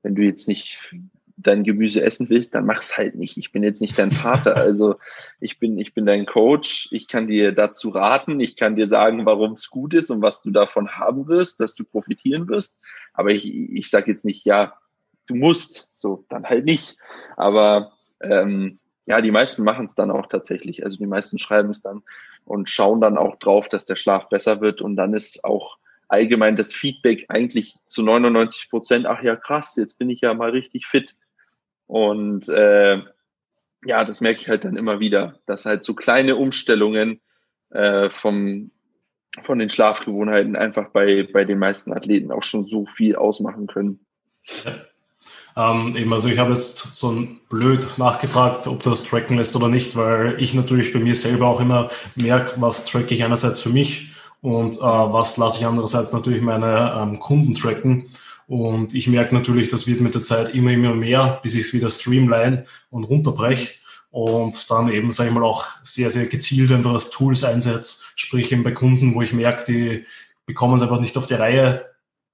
[0.01, 0.79] wenn du jetzt nicht
[1.47, 3.37] dein Gemüse essen willst, dann mach's halt nicht.
[3.37, 4.55] Ich bin jetzt nicht dein Vater.
[4.63, 4.95] Also
[5.39, 6.87] ich bin, ich bin dein Coach.
[6.91, 8.39] Ich kann dir dazu raten.
[8.39, 11.75] Ich kann dir sagen, warum es gut ist und was du davon haben wirst, dass
[11.75, 12.77] du profitieren wirst.
[13.13, 14.73] Aber ich, ich sage jetzt nicht, ja,
[15.27, 15.89] du musst.
[15.93, 16.97] So, dann halt nicht.
[17.35, 20.83] Aber ähm, ja, die meisten machen es dann auch tatsächlich.
[20.83, 22.03] Also die meisten schreiben es dann
[22.45, 24.81] und schauen dann auch drauf, dass der Schlaf besser wird.
[24.81, 25.77] Und dann ist auch
[26.07, 30.51] allgemein das Feedback eigentlich zu 99 Prozent, ach ja, krass, jetzt bin ich ja mal
[30.51, 31.15] richtig fit.
[31.88, 33.01] Und äh,
[33.86, 37.21] ja, das merke ich halt dann immer wieder, dass halt so kleine Umstellungen
[37.71, 38.71] äh, vom,
[39.43, 44.05] von den Schlafgewohnheiten einfach bei, bei den meisten Athleten auch schon so viel ausmachen können.
[45.55, 49.67] Ähm, eben, also ich habe jetzt so ein blöd nachgefragt, ob das tracken lässt oder
[49.67, 53.69] nicht, weil ich natürlich bei mir selber auch immer merke, was tracke ich einerseits für
[53.69, 58.09] mich und äh, was lasse ich andererseits natürlich meine ähm, Kunden tracken.
[58.47, 61.73] Und ich merke natürlich, das wird mit der Zeit immer, immer mehr, bis ich es
[61.73, 63.73] wieder streamline und runterbreche
[64.13, 68.51] und dann eben, sage ich mal, auch sehr, sehr gezielt einfach als Tools einsetze, sprich
[68.51, 70.05] eben bei Kunden, wo ich merke, die
[70.45, 71.83] bekommen es einfach nicht auf die Reihe,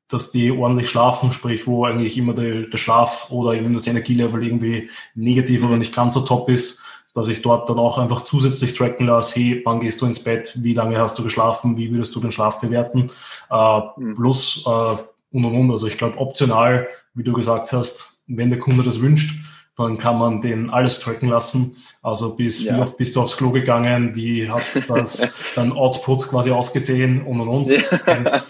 [0.09, 4.43] dass die ordentlich schlafen, sprich, wo eigentlich immer der, der Schlaf oder eben das Energielevel
[4.43, 6.83] irgendwie negativ oder nicht ganz so top ist,
[7.13, 10.57] dass ich dort dann auch einfach zusätzlich tracken lasse, hey, wann gehst du ins Bett,
[10.61, 13.09] wie lange hast du geschlafen, wie würdest du den Schlaf bewerten,
[13.49, 14.15] äh, mhm.
[14.15, 14.95] plus äh,
[15.31, 15.71] und und und.
[15.71, 19.43] Also ich glaube, optional, wie du gesagt hast, wenn der Kunde das wünscht,
[19.75, 21.77] dann kann man den alles tracken lassen.
[22.01, 22.75] Also bis ja.
[22.75, 27.41] wie oft bist du aufs Klo gegangen, wie hat das dein Output quasi ausgesehen und
[27.41, 27.67] und und.
[27.67, 28.43] Ja.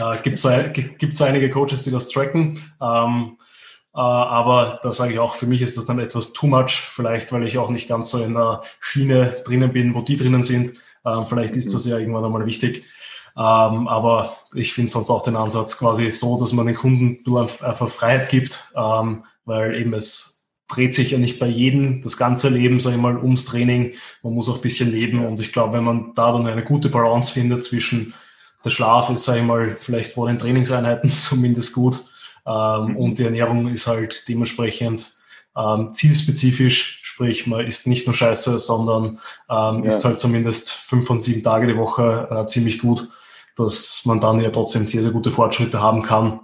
[0.00, 2.58] Äh, Gibt es einige Coaches, die das tracken.
[2.80, 3.36] Ähm,
[3.94, 7.32] äh, aber da sage ich auch, für mich ist das dann etwas too much, vielleicht
[7.32, 10.74] weil ich auch nicht ganz so in der Schiene drinnen bin, wo die drinnen sind.
[11.04, 11.90] Ähm, vielleicht ist das mhm.
[11.92, 12.84] ja irgendwann einmal wichtig.
[13.36, 17.18] Ähm, aber ich finde sonst auch den Ansatz quasi so, dass man den Kunden
[17.62, 20.36] einfach Freiheit gibt, ähm, weil eben es
[20.68, 23.92] dreht sich ja nicht bei jedem das ganze Leben, sage ich mal, ums Training.
[24.22, 26.88] Man muss auch ein bisschen leben und ich glaube, wenn man da dann eine gute
[26.88, 28.14] Balance findet zwischen
[28.64, 32.00] der Schlaf ist, sage ich mal, vielleicht vor den Trainingseinheiten zumindest gut.
[32.46, 32.96] Ähm, mhm.
[32.96, 35.12] Und die Ernährung ist halt dementsprechend
[35.56, 39.18] ähm, zielspezifisch, sprich man isst nicht nur Scheiße, sondern
[39.48, 39.84] ähm, ja.
[39.84, 43.08] isst halt zumindest fünf von sieben Tage die Woche äh, ziemlich gut,
[43.56, 46.40] dass man dann ja trotzdem sehr, sehr gute Fortschritte haben kann,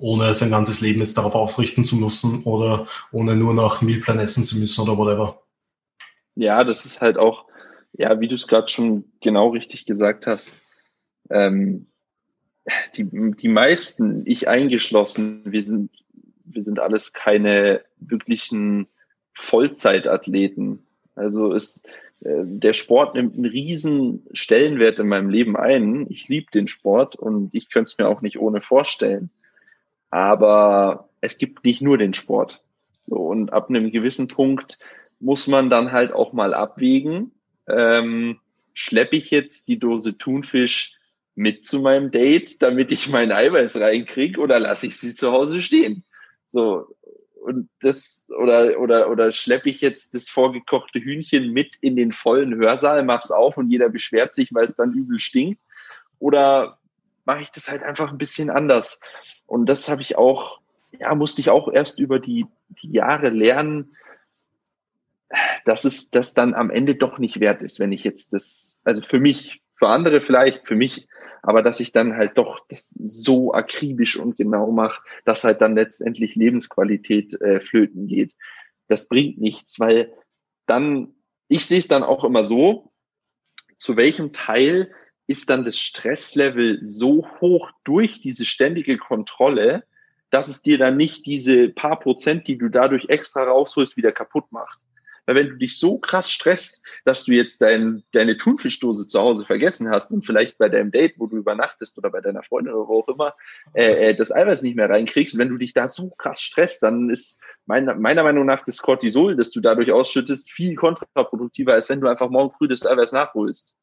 [0.00, 4.44] ohne sein ganzes Leben jetzt darauf aufrichten zu müssen oder ohne nur nach Mealplan essen
[4.44, 5.42] zu müssen oder whatever.
[6.34, 7.46] Ja, das ist halt auch,
[7.92, 10.58] ja, wie du es gerade schon genau richtig gesagt hast,
[11.30, 11.86] ähm,
[12.96, 15.90] die, die meisten, ich eingeschlossen, wir sind,
[16.44, 18.88] wir sind alles keine wirklichen
[19.34, 20.86] Vollzeitathleten.
[21.14, 21.60] Also äh,
[22.20, 26.06] der Sport nimmt einen riesen Stellenwert in meinem Leben ein.
[26.08, 29.30] Ich liebe den Sport und ich könnte es mir auch nicht ohne vorstellen.
[30.10, 32.62] Aber es gibt nicht nur den Sport.
[33.02, 34.78] So, und ab einem gewissen Punkt
[35.20, 37.32] muss man dann halt auch mal abwägen,
[37.68, 38.40] ähm,
[38.72, 40.98] schleppe ich jetzt die Dose Thunfisch
[41.34, 45.62] mit zu meinem Date, damit ich mein Eiweiß reinkriege oder lasse ich sie zu Hause
[45.62, 46.04] stehen?
[46.48, 46.86] So,
[47.44, 52.54] und das, oder, oder, oder schleppe ich jetzt das vorgekochte Hühnchen mit in den vollen
[52.54, 55.60] Hörsaal, mach's auf und jeder beschwert sich, weil es dann übel stinkt?
[56.18, 56.78] Oder
[57.26, 58.98] mache ich das halt einfach ein bisschen anders?
[59.44, 60.60] Und das habe ich auch,
[60.98, 63.94] ja, musste ich auch erst über die, die Jahre lernen,
[65.66, 69.02] dass es das dann am Ende doch nicht wert ist, wenn ich jetzt das, also
[69.02, 71.08] für mich, für andere vielleicht, für mich
[71.46, 75.74] aber dass ich dann halt doch das so akribisch und genau mache, dass halt dann
[75.74, 78.32] letztendlich Lebensqualität äh, flöten geht.
[78.88, 80.12] Das bringt nichts, weil
[80.66, 81.14] dann,
[81.48, 82.92] ich sehe es dann auch immer so,
[83.76, 84.90] zu welchem Teil
[85.26, 89.84] ist dann das Stresslevel so hoch durch diese ständige Kontrolle,
[90.30, 94.50] dass es dir dann nicht diese paar Prozent, die du dadurch extra rausholst, wieder kaputt
[94.50, 94.78] macht.
[95.26, 99.44] Weil wenn du dich so krass stresst, dass du jetzt dein, deine Thunfischdose zu Hause
[99.44, 102.88] vergessen hast und vielleicht bei deinem Date, wo du übernachtest oder bei deiner Freundin oder
[102.88, 103.34] wo auch immer,
[103.72, 107.10] äh, äh, das Eiweiß nicht mehr reinkriegst, wenn du dich da so krass stresst, dann
[107.10, 112.00] ist meiner, meiner Meinung nach das Cortisol, das du dadurch ausschüttest, viel kontraproduktiver, als wenn
[112.00, 113.74] du einfach morgen früh das Eiweiß nachholst.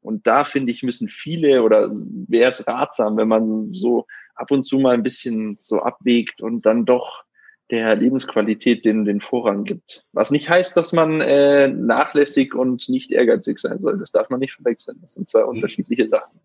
[0.00, 1.90] Und da finde ich, müssen viele oder
[2.28, 6.64] wäre es ratsam, wenn man so ab und zu mal ein bisschen so abwägt und
[6.64, 7.25] dann doch
[7.70, 10.04] der Lebensqualität den, den Vorrang gibt.
[10.12, 13.98] Was nicht heißt, dass man äh, nachlässig und nicht ehrgeizig sein soll.
[13.98, 14.98] Das darf man nicht verwechseln.
[15.02, 15.48] Das sind zwei mhm.
[15.48, 16.40] unterschiedliche Sachen.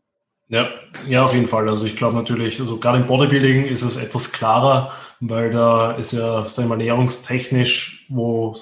[0.52, 0.70] Ja,
[1.08, 1.70] ja, auf jeden Fall.
[1.70, 4.92] Also ich glaube natürlich, also gerade im Bodybuilding ist es etwas klarer,
[5.22, 8.54] weil da ist ja, sagen wir mal, ernährungstechnisch, wo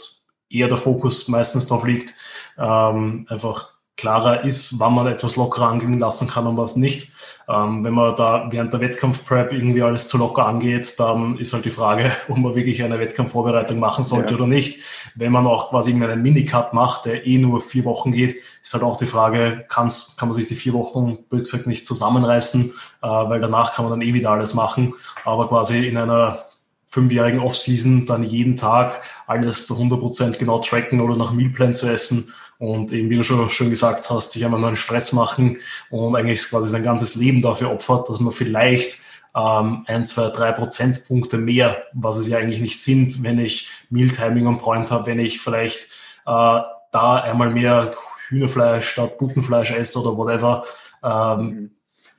[0.50, 2.14] eher der Fokus meistens drauf liegt,
[2.60, 7.12] ähm, einfach klarer ist, wann man etwas lockerer angehen lassen kann und was nicht.
[7.50, 11.66] Ähm, wenn man da während der Wettkampfprep irgendwie alles zu locker angeht, dann ist halt
[11.66, 14.36] die Frage, ob man wirklich eine Wettkampfvorbereitung machen sollte ja.
[14.36, 14.80] oder nicht.
[15.16, 18.84] Wenn man auch quasi einen Minicut macht, der eh nur vier Wochen geht, ist halt
[18.84, 22.72] auch die Frage, kann's, kann man sich die vier Wochen, gesagt, nicht zusammenreißen,
[23.02, 24.94] äh, weil danach kann man dann eh wieder alles machen.
[25.26, 26.40] Aber quasi in einer
[26.86, 31.88] fünfjährigen Offseason dann jeden Tag alles zu 100 Prozent genau tracken oder nach Mealplan zu
[31.88, 35.58] essen, und eben, wie du schon schön gesagt hast, sich einmal einen Stress machen
[35.90, 39.00] und eigentlich quasi sein ganzes Leben dafür opfert, dass man vielleicht
[39.36, 44.46] ähm, ein, zwei, drei Prozentpunkte mehr, was es ja eigentlich nicht sind, wenn ich Mealtiming
[44.46, 45.86] on Point habe, wenn ich vielleicht
[46.26, 46.60] äh,
[46.92, 47.94] da einmal mehr
[48.28, 50.64] Hühnerfleisch statt Buttenfleisch esse oder whatever.
[51.02, 51.72] Ähm,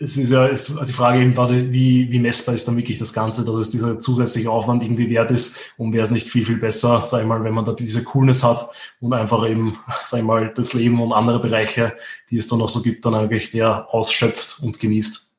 [0.02, 2.98] es ist ja ist also die Frage eben, was, wie, wie messbar ist dann wirklich
[2.98, 6.44] das Ganze, dass es dieser zusätzliche Aufwand irgendwie wert ist und wäre es nicht viel,
[6.44, 8.66] viel besser, sag ich mal, wenn man da diese Coolness hat
[9.00, 11.94] und einfach eben, sag ich mal, das Leben und andere Bereiche,
[12.30, 15.36] die es dann noch so gibt, dann eigentlich mehr ausschöpft und genießt.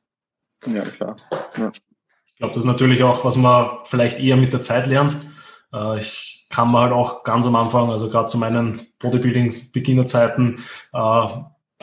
[0.66, 1.16] Ja, klar.
[1.58, 1.72] Ja.
[2.26, 5.16] Ich glaube, das ist natürlich auch, was man vielleicht eher mit der Zeit lernt.
[5.72, 11.26] Äh, ich kann man halt auch ganz am Anfang, also gerade zu meinen Bodybuilding-Beginnerzeiten, äh,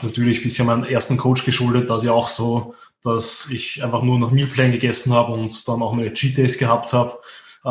[0.04, 4.20] natürlich ein bisschen meinen ersten Coach geschuldet, dass ja auch so, dass ich einfach nur
[4.20, 7.20] noch Mealplan gegessen habe und dann auch meine Cheat Days gehabt habe,
[7.66, 7.70] äh,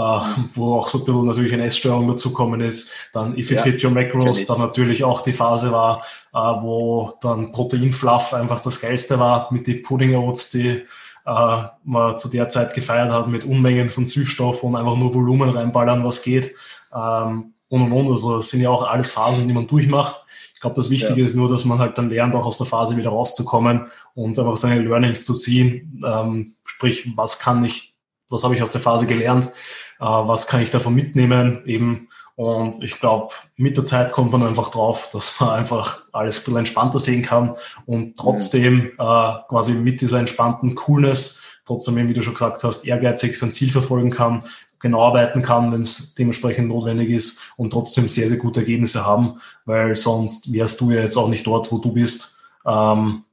[0.55, 2.93] wo auch so ein bisschen natürlich eine Essstörung dazukommen ist.
[3.13, 6.03] Dann If It ja, Fit Your Macros, dann natürlich auch die Phase war,
[6.33, 10.85] äh, wo dann Proteinfluff einfach das Geilste war mit den Pudding Oats, die
[11.27, 15.51] äh, man zu der Zeit gefeiert hat mit Unmengen von Süßstoff und einfach nur Volumen
[15.51, 16.55] reinballern, was geht.
[16.95, 18.11] Ähm, und und und.
[18.11, 20.25] Also das sind ja auch alles Phasen, die man durchmacht.
[20.59, 21.25] Ich glaube, das Wichtige ja.
[21.25, 24.57] ist nur, dass man halt dann lernt, auch aus der Phase wieder rauszukommen und einfach
[24.57, 26.03] seine Learnings zu ziehen.
[26.05, 27.95] Ähm, sprich, was kann ich,
[28.29, 29.53] was habe ich aus der Phase gelernt,
[30.01, 32.09] äh, was kann ich davon mitnehmen eben.
[32.35, 36.41] Und ich glaube, mit der Zeit kommt man einfach drauf, dass man einfach alles ein
[36.41, 37.55] bisschen entspannter sehen kann
[37.87, 43.39] und trotzdem äh, quasi mit dieser entspannten Coolness, trotzdem, wie du schon gesagt hast, ehrgeizig
[43.39, 44.43] sein Ziel verfolgen kann
[44.81, 49.41] genau arbeiten kann, wenn es dementsprechend notwendig ist und trotzdem sehr, sehr gute Ergebnisse haben,
[49.65, 52.43] weil sonst wärst du ja jetzt auch nicht dort, wo du bist.
[52.67, 53.25] Ähm,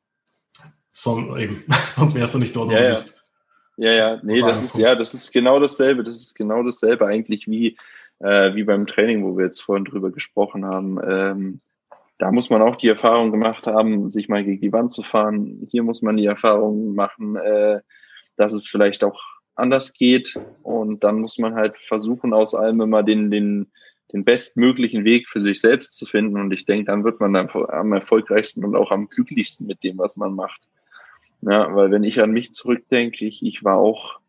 [0.92, 2.92] so, eben, sonst wärst du nicht dort, wo ja, du ja.
[2.92, 3.28] bist.
[3.78, 6.04] Ja, ja, nee, das ist, ja, das ist genau dasselbe.
[6.04, 7.78] Das ist genau dasselbe eigentlich wie,
[8.20, 10.98] äh, wie beim Training, wo wir jetzt vorhin drüber gesprochen haben.
[11.06, 11.62] Ähm,
[12.18, 15.68] da muss man auch die Erfahrung gemacht haben, sich mal gegen die Wand zu fahren.
[15.70, 17.82] Hier muss man die Erfahrung machen, äh,
[18.38, 19.22] dass es vielleicht auch
[19.56, 20.40] anders geht.
[20.64, 23.68] Und dann muss man halt versuchen, aus allem immer den, den,
[24.14, 26.38] den bestmöglichen Weg für sich selbst zu finden.
[26.38, 29.98] Und ich denke, dann wird man dann am erfolgreichsten und auch am glücklichsten mit dem,
[29.98, 30.62] was man macht.
[31.42, 34.20] Ja, weil wenn ich an mich zurückdenke, ich, ich war auch,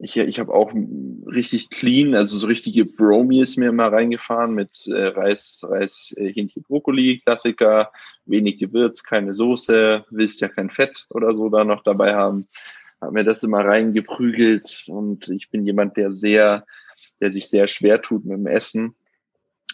[0.00, 0.72] ich, ich habe auch
[1.26, 6.62] richtig clean, also so richtige Bromies mir immer reingefahren mit äh, Reis, Reis, äh, Hähnchen,
[6.62, 7.90] Brokkoli, Klassiker,
[8.24, 12.46] wenig Gewürz, keine Soße, willst ja kein Fett oder so da noch dabei haben
[13.00, 16.66] habe mir das immer reingeprügelt und ich bin jemand, der sehr,
[17.20, 18.94] der sich sehr schwer tut mit dem Essen.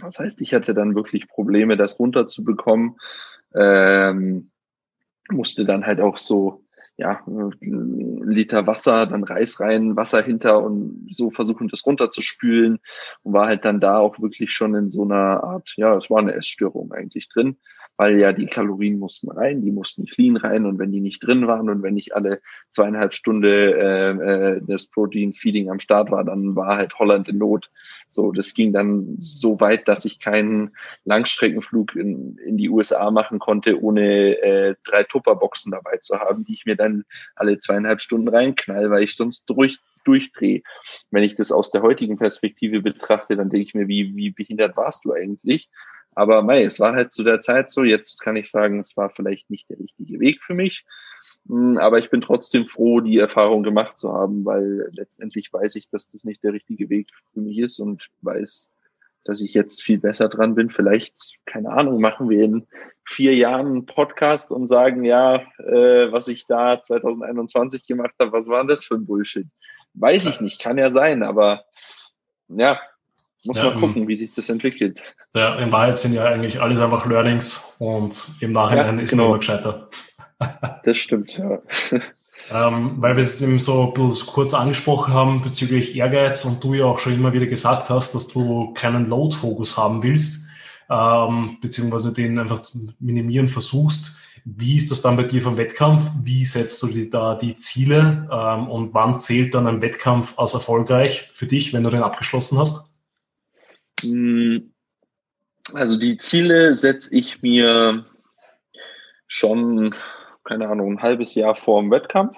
[0.01, 2.97] Das heißt, ich hatte dann wirklich Probleme, das runterzubekommen.
[3.55, 4.51] Ähm,
[5.31, 6.65] musste dann halt auch so,
[6.97, 7.23] ja,
[7.61, 12.79] Liter Wasser, dann Reis rein, Wasser hinter und so versuchen, das runterzuspülen
[13.23, 16.21] und war halt dann da auch wirklich schon in so einer Art, ja, es war
[16.21, 17.57] eine Essstörung eigentlich drin
[17.97, 21.47] weil ja die Kalorien mussten rein, die mussten clean rein und wenn die nicht drin
[21.47, 22.41] waren und wenn nicht alle
[22.71, 27.39] zweieinhalb Stunden äh, äh, das Protein Feeding am Start war, dann war halt Holland in
[27.39, 27.71] Not.
[28.09, 30.73] So, das ging dann so weit, dass ich keinen
[31.05, 36.55] Langstreckenflug in, in die USA machen konnte, ohne äh, drei Tupperboxen dabei zu haben, die
[36.55, 37.05] ich mir dann
[37.37, 40.63] alle zweieinhalb Stunden reinknall, weil ich sonst durch durchdrehe.
[41.11, 44.77] Wenn ich das aus der heutigen Perspektive betrachte, dann denke ich mir, wie, wie behindert
[44.77, 45.71] warst du eigentlich?
[46.15, 47.83] Aber mei, es war halt zu der Zeit so.
[47.83, 50.85] Jetzt kann ich sagen, es war vielleicht nicht der richtige Weg für mich.
[51.49, 55.89] Hm, aber ich bin trotzdem froh, die Erfahrung gemacht zu haben, weil letztendlich weiß ich,
[55.89, 58.71] dass das nicht der richtige Weg für mich ist und weiß,
[59.25, 60.71] dass ich jetzt viel besser dran bin.
[60.71, 62.67] Vielleicht, keine Ahnung, machen wir in
[63.05, 68.47] vier Jahren einen Podcast und sagen, ja, äh, was ich da 2021 gemacht habe, was
[68.47, 69.47] war das für ein Bullshit?
[69.95, 71.65] Weiß ich nicht, kann ja sein, aber
[72.49, 72.81] ja,
[73.45, 75.03] muss ja, man gucken, wie sich das entwickelt.
[75.35, 79.27] Ja, in Wahrheit sind ja eigentlich alles einfach Learnings und im Nachhinein ja, ist genau.
[79.27, 79.89] immer gescheiter.
[80.85, 81.61] das stimmt, ja.
[82.53, 86.75] Ähm, weil wir es eben so ein bisschen kurz angesprochen haben bezüglich Ehrgeiz und du
[86.75, 90.47] ja auch schon immer wieder gesagt hast, dass du keinen Load-Fokus haben willst,
[90.91, 94.17] ähm, beziehungsweise den einfach zu minimieren versuchst.
[94.45, 96.03] Wie ist das dann bei dir vom Wettkampf?
[96.23, 100.53] Wie setzt du dir da die Ziele ähm, und wann zählt dann ein Wettkampf als
[100.53, 102.94] erfolgreich für dich, wenn du den abgeschlossen hast?
[104.05, 104.75] Hm,
[105.73, 108.05] also die Ziele setze ich mir
[109.27, 109.95] schon,
[110.45, 112.37] keine Ahnung, ein halbes Jahr vor dem Wettkampf.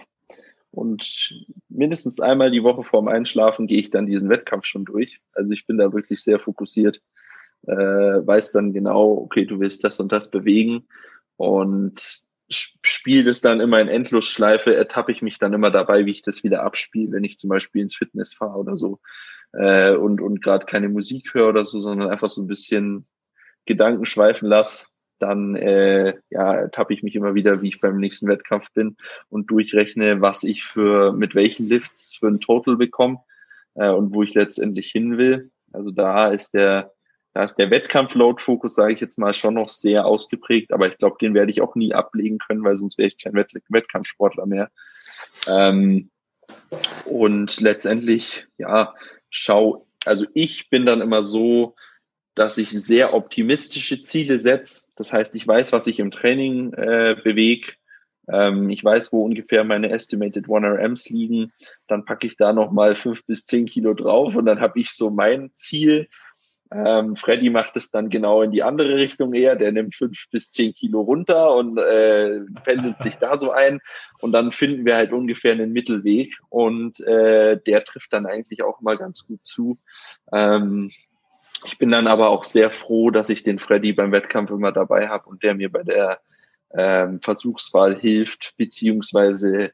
[0.71, 1.35] Und
[1.69, 5.21] mindestens einmal die Woche vorm Einschlafen gehe ich dann diesen Wettkampf schon durch.
[5.33, 7.01] Also ich bin da wirklich sehr fokussiert,
[7.67, 10.87] äh, weiß dann genau, okay, du willst das und das bewegen
[11.37, 16.23] und spiele das dann immer in Endlosschleife, ertappe ich mich dann immer dabei, wie ich
[16.23, 19.01] das wieder abspiele, wenn ich zum Beispiel ins Fitness fahre oder so
[19.59, 23.07] äh, und, und gerade keine Musik höre oder so, sondern einfach so ein bisschen
[23.65, 24.87] Gedanken schweifen lasse,
[25.19, 28.97] dann äh, ja, tappe ich mich immer wieder, wie ich beim nächsten Wettkampf bin
[29.29, 33.21] und durchrechne, was ich für mit welchen Lifts für ein Total bekomme
[33.75, 35.51] äh, und wo ich letztendlich hin will.
[35.73, 36.93] Also da ist der
[37.33, 41.19] da ist der Wettkampf-Load-Fokus, sage ich jetzt mal, schon noch sehr ausgeprägt, aber ich glaube,
[41.21, 44.71] den werde ich auch nie ablegen können, weil sonst wäre ich kein Wett Wettkampfsportler mehr.
[45.47, 46.09] Ähm,
[47.05, 48.95] und letztendlich, ja,
[49.37, 51.77] schau, also ich bin dann immer so,
[52.35, 54.89] dass ich sehr optimistische Ziele setze.
[54.97, 57.73] Das heißt, ich weiß, was ich im Training äh, bewege.
[58.29, 61.53] Ähm, ich weiß, wo ungefähr meine Estimated 1RMs liegen.
[61.87, 65.11] Dann packe ich da nochmal fünf bis zehn Kilo drauf und dann habe ich so
[65.11, 66.09] mein Ziel
[66.73, 69.57] ähm, Freddy macht es dann genau in die andere Richtung eher.
[69.57, 73.81] Der nimmt fünf bis zehn Kilo runter und äh, pendelt sich da so ein.
[74.19, 76.35] Und dann finden wir halt ungefähr einen Mittelweg.
[76.49, 79.79] Und äh, der trifft dann eigentlich auch mal ganz gut zu.
[80.33, 80.91] Ähm,
[81.65, 85.09] ich bin dann aber auch sehr froh, dass ich den Freddy beim Wettkampf immer dabei
[85.09, 86.21] habe und der mir bei der
[86.75, 89.73] ähm, Versuchswahl hilft, beziehungsweise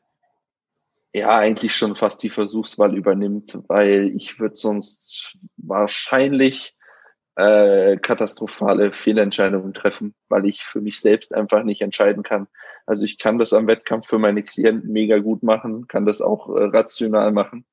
[1.15, 6.75] ja eigentlich schon fast die Versuchswahl übernimmt, weil ich würde sonst wahrscheinlich
[7.37, 12.47] äh, katastrophale Fehlentscheidungen treffen, weil ich für mich selbst einfach nicht entscheiden kann.
[12.87, 16.49] Also ich kann das am Wettkampf für meine Klienten mega gut machen, kann das auch
[16.49, 17.65] äh, rational machen.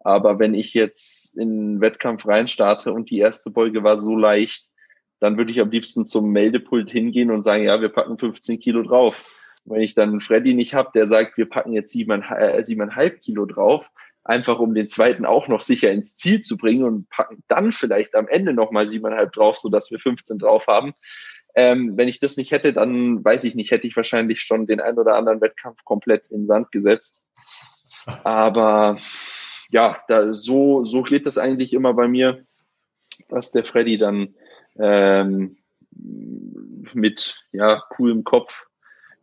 [0.00, 4.66] Aber wenn ich jetzt in einen Wettkampf reinstarte und die erste Beuge war so leicht,
[5.20, 8.82] dann würde ich am liebsten zum Meldepult hingehen und sagen, ja, wir packen 15 Kilo
[8.82, 9.40] drauf.
[9.64, 13.46] wenn ich dann Freddy nicht habe, der sagt, wir packen jetzt siebeneinhalb, äh, siebeneinhalb Kilo
[13.46, 13.86] drauf,
[14.24, 18.14] einfach um den zweiten auch noch sicher ins Ziel zu bringen und packen dann vielleicht
[18.14, 20.94] am Ende nochmal siebeneinhalb drauf, so dass wir 15 drauf haben.
[21.54, 24.80] Ähm, wenn ich das nicht hätte, dann weiß ich nicht, hätte ich wahrscheinlich schon den
[24.80, 27.22] ein oder anderen Wettkampf komplett in Sand gesetzt.
[28.24, 28.98] Aber
[29.70, 32.44] ja, da, so, so geht das eigentlich immer bei mir,
[33.28, 34.34] dass der Freddy dann
[34.78, 35.58] ähm,
[36.92, 38.66] mit ja, coolem Kopf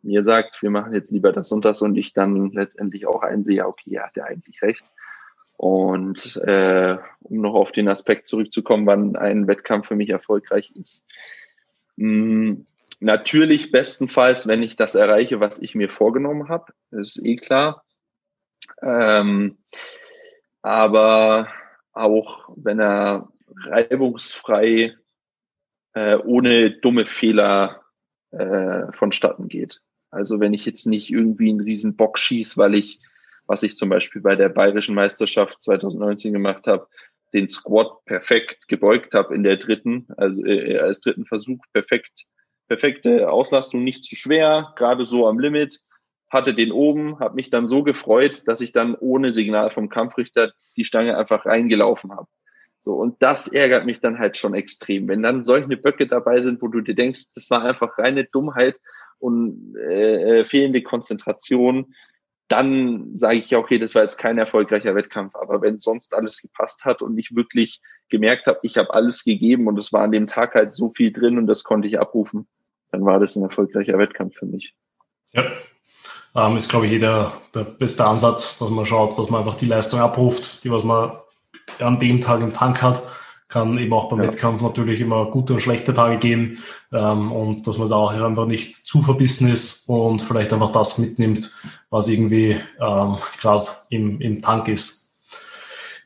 [0.04, 3.58] mir sagt, wir machen jetzt lieber das und das und ich dann letztendlich auch einsehe,
[3.58, 4.84] ja, okay, er hat ja eigentlich recht.
[5.58, 11.08] Und äh, um noch auf den Aspekt zurückzukommen, wann ein Wettkampf für mich erfolgreich ist.
[11.97, 12.68] Mh, hm,
[12.99, 17.84] natürlich bestenfalls, wenn ich das erreiche, was ich mir vorgenommen habe, ist eh klar.
[18.82, 19.58] Ähm,
[20.62, 21.49] aber
[21.93, 24.95] auch wenn er reibungsfrei,
[25.93, 27.84] äh, ohne dumme Fehler
[28.32, 29.82] äh, vonstatten geht.
[30.12, 32.99] Also wenn ich jetzt nicht irgendwie einen riesen Bock schieß, weil ich,
[33.47, 36.88] was ich zum Beispiel bei der Bayerischen Meisterschaft 2019 gemacht habe,
[37.34, 42.26] den Squat perfekt gebeugt habe in der dritten, also äh, als dritten Versuch perfekt,
[42.68, 45.82] perfekte Auslastung, nicht zu schwer, gerade so am Limit,
[46.30, 50.53] hatte den oben, habe mich dann so gefreut, dass ich dann ohne Signal vom Kampfrichter
[50.78, 52.28] die Stange einfach reingelaufen habe.
[52.80, 55.07] So, und das ärgert mich dann halt schon extrem.
[55.07, 58.78] Wenn dann solche Böcke dabei sind, wo du dir denkst, das war einfach reine Dummheit
[59.22, 61.93] und äh, äh, fehlende Konzentration,
[62.47, 65.36] dann sage ich ja, okay, das war jetzt kein erfolgreicher Wettkampf.
[65.36, 69.67] Aber wenn sonst alles gepasst hat und ich wirklich gemerkt habe, ich habe alles gegeben
[69.67, 72.47] und es war an dem Tag halt so viel drin und das konnte ich abrufen,
[72.91, 74.76] dann war das ein erfolgreicher Wettkampf für mich.
[75.32, 75.45] Ja,
[76.36, 79.65] ähm, ist, glaube ich, jeder der beste Ansatz, dass man schaut, dass man einfach die
[79.65, 81.11] Leistung abruft, die was man
[81.80, 83.01] an dem Tag im Tank hat
[83.52, 84.28] kann eben auch beim ja.
[84.28, 88.47] Wettkampf natürlich immer gute und schlechte Tage geben ähm, und dass man da auch einfach
[88.47, 91.52] nicht zu verbissen ist und vielleicht einfach das mitnimmt,
[91.89, 95.02] was irgendwie ähm, gerade im, im Tank ist.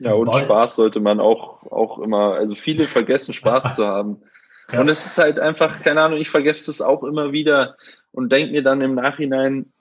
[0.00, 4.20] Ja, und Weil, Spaß sollte man auch, auch immer, also viele vergessen Spaß zu haben.
[4.72, 4.80] Ja.
[4.80, 7.76] Und es ist halt einfach, keine Ahnung, ich vergesse es auch immer wieder
[8.10, 9.72] und denke mir dann im Nachhinein,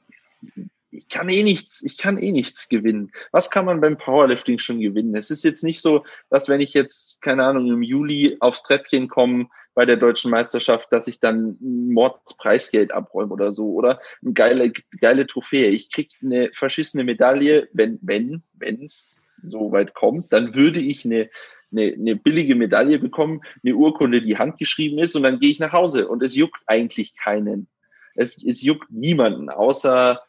[0.98, 3.12] ich kann eh nichts, ich kann eh nichts gewinnen.
[3.32, 5.16] Was kann man beim Powerlifting schon gewinnen?
[5.16, 9.08] Es ist jetzt nicht so, dass wenn ich jetzt, keine Ahnung, im Juli aufs Treppchen
[9.08, 14.34] komme bei der deutschen Meisterschaft, dass ich dann ein Mordspreisgeld abräume oder so oder eine
[14.34, 15.68] geile, geile Trophäe.
[15.68, 21.04] Ich krieg eine verschissene Medaille, wenn, wenn, wenn es so weit kommt, dann würde ich
[21.04, 21.30] eine,
[21.72, 25.74] eine, eine billige Medaille bekommen, eine Urkunde, die handgeschrieben ist und dann gehe ich nach
[25.74, 27.68] Hause und es juckt eigentlich keinen.
[28.16, 30.22] Es, es juckt niemanden, außer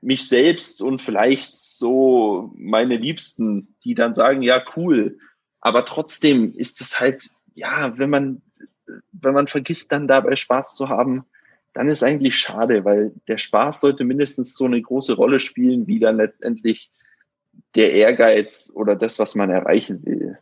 [0.00, 5.18] mich selbst und vielleicht so meine Liebsten, die dann sagen, ja, cool.
[5.60, 8.42] Aber trotzdem ist es halt, ja, wenn man,
[9.12, 11.24] wenn man vergisst, dann dabei Spaß zu haben,
[11.74, 15.98] dann ist eigentlich schade, weil der Spaß sollte mindestens so eine große Rolle spielen, wie
[15.98, 16.90] dann letztendlich
[17.74, 20.38] der Ehrgeiz oder das, was man erreichen will.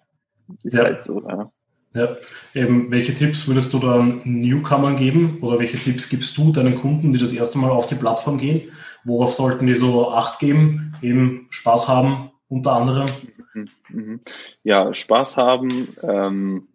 [0.63, 0.85] Ist ja.
[0.85, 1.51] halt so, ja.
[1.97, 2.17] Ja,
[2.55, 7.13] eben, welche Tipps würdest du dann Newcomern geben oder welche Tipps gibst du deinen Kunden,
[7.13, 8.71] die das erste Mal auf die Plattform gehen?
[9.05, 10.93] Worauf sollten die so Acht geben?
[11.01, 13.07] Eben Spaß haben, unter anderem?
[13.55, 14.21] Mhm, mhm.
[14.63, 16.69] Ja, Spaß haben, ähm,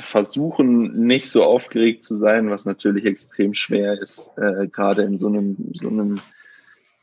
[0.00, 5.28] versuchen nicht so aufgeregt zu sein, was natürlich extrem schwer ist, äh, gerade in so
[5.28, 6.20] einem, so einem,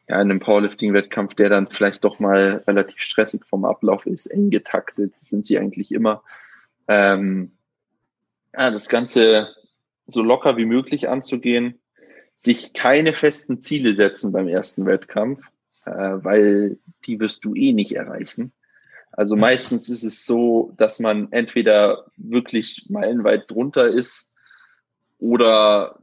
[0.08, 4.50] ja, in einem Powerlifting-Wettkampf, der dann vielleicht doch mal relativ stressig vom Ablauf ist, eng
[4.50, 6.22] getaktet, sind sie eigentlich immer.
[6.88, 7.52] Ähm,
[8.54, 9.56] ja, das Ganze
[10.08, 11.80] so locker wie möglich anzugehen,
[12.36, 15.42] sich keine festen Ziele setzen beim ersten Wettkampf,
[15.86, 18.52] äh, weil die wirst du eh nicht erreichen.
[19.12, 24.30] Also meistens ist es so, dass man entweder wirklich meilenweit drunter ist
[25.20, 25.98] oder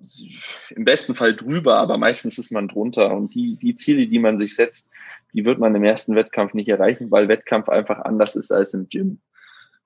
[0.71, 3.15] im besten Fall drüber, aber meistens ist man drunter.
[3.15, 4.91] Und die, die Ziele, die man sich setzt,
[5.35, 8.89] die wird man im ersten Wettkampf nicht erreichen, weil Wettkampf einfach anders ist als im
[8.89, 9.21] Gym.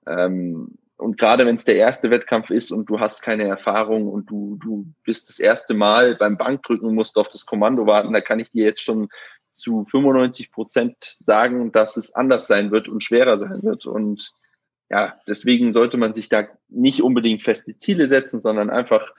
[0.07, 4.30] Ähm, und gerade wenn es der erste Wettkampf ist und du hast keine Erfahrung und
[4.30, 8.20] du, du bist das erste Mal beim Bankdrücken und musst auf das Kommando warten, da
[8.20, 9.09] kann ich dir jetzt schon
[9.53, 13.86] zu 95 Prozent sagen, dass es anders sein wird und schwerer sein wird.
[13.86, 14.32] Und
[14.90, 19.12] ja, deswegen sollte man sich da nicht unbedingt feste Ziele setzen, sondern einfach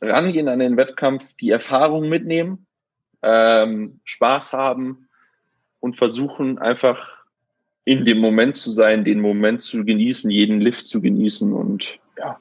[0.00, 2.66] rangehen an den Wettkampf, die Erfahrung mitnehmen,
[3.22, 5.08] ähm, Spaß haben
[5.80, 7.23] und versuchen einfach
[7.84, 12.38] in dem Moment zu sein, den Moment zu genießen, jeden Lift zu genießen und ja,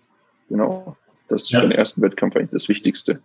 [0.49, 0.95] genau.
[1.27, 1.61] Das ist ja.
[1.61, 3.21] für den ersten Wettkampf eigentlich das Wichtigste.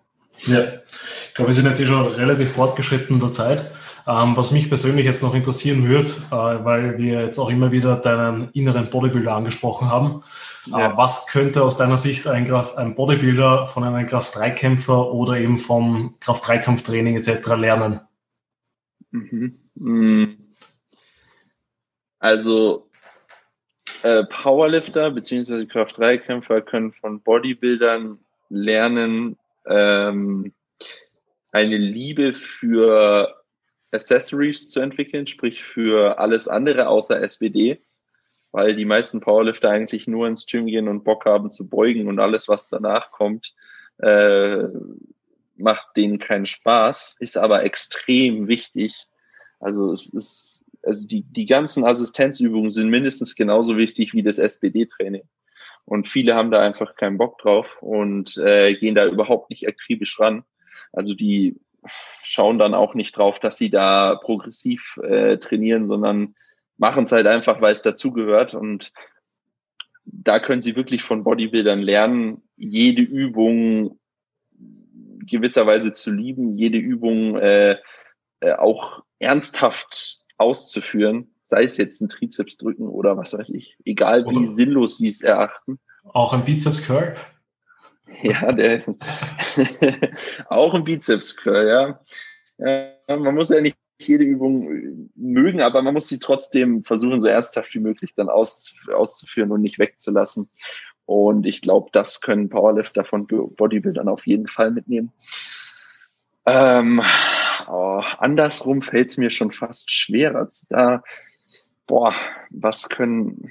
[0.47, 3.71] Ja, ich glaube, wir sind jetzt eh schon relativ fortgeschritten in der Zeit.
[4.07, 7.97] Ähm, was mich persönlich jetzt noch interessieren würde, äh, weil wir jetzt auch immer wieder
[7.97, 10.23] deinen inneren Bodybuilder angesprochen haben.
[10.66, 10.93] Äh, ja.
[10.93, 15.59] Äh, was könnte aus deiner Sicht ein, Kraft, ein Bodybuilder von einem Kraft-3-Kämpfer oder eben
[15.59, 17.49] vom Kraft-3-Kampftraining etc.
[17.57, 18.01] lernen?
[19.11, 19.59] Mhm.
[19.75, 20.37] Mhm.
[22.19, 22.89] Also
[24.03, 25.66] äh, Powerlifter bzw.
[25.66, 30.53] Kraft-3-Kämpfer können von Bodybuildern lernen, ähm,
[31.53, 33.35] eine Liebe für
[33.91, 37.81] Accessories zu entwickeln, sprich für alles andere außer SBD,
[38.53, 42.19] weil die meisten Powerlifter eigentlich nur ins Gym gehen und Bock haben zu beugen und
[42.19, 43.55] alles, was danach kommt,
[43.99, 44.64] äh,
[45.57, 49.07] macht denen keinen Spaß, ist aber extrem wichtig.
[49.59, 55.22] Also es ist, also die, die ganzen Assistenzübungen sind mindestens genauso wichtig wie das SBD-Training.
[55.84, 60.18] Und viele haben da einfach keinen Bock drauf und äh, gehen da überhaupt nicht akribisch
[60.18, 60.45] ran.
[60.93, 61.61] Also die
[62.22, 66.34] schauen dann auch nicht drauf, dass sie da progressiv äh, trainieren, sondern
[66.78, 68.55] machen es halt einfach, weil es dazugehört.
[68.55, 68.93] Und
[70.05, 73.99] da können sie wirklich von Bodybuildern lernen, jede Übung
[75.26, 77.76] gewisserweise zu lieben, jede Übung äh,
[78.41, 84.24] äh, auch ernsthaft auszuführen, sei es jetzt ein Trizeps drücken oder was weiß ich, egal
[84.26, 85.78] wie oder sinnlos sie es erachten.
[86.05, 87.14] Auch ein Bizeps Curl?
[88.22, 88.84] Ja, der
[90.49, 92.01] auch ein Bizeps Curl, ja.
[92.59, 93.18] ja.
[93.18, 97.74] Man muss ja nicht jede Übung mögen, aber man muss sie trotzdem versuchen, so ernsthaft
[97.74, 100.49] wie möglich dann aus, auszuführen und nicht wegzulassen.
[101.05, 105.12] Und ich glaube, das können Powerlifter von Bodybuildern auf jeden Fall mitnehmen.
[106.49, 107.03] Ähm,
[107.68, 110.49] oh, andersrum fällt es mir schon fast schwerer.
[110.70, 111.03] Da,
[111.86, 112.14] boah,
[112.51, 113.51] was können.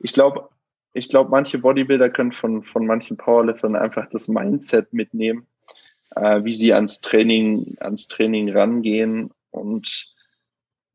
[0.00, 0.48] Ich glaube,
[0.92, 5.46] ich glaube, manche Bodybuilder können von, von manchen Powerliftern einfach das Mindset mitnehmen,
[6.16, 9.30] äh, wie sie ans Training, ans Training rangehen.
[9.50, 10.12] Und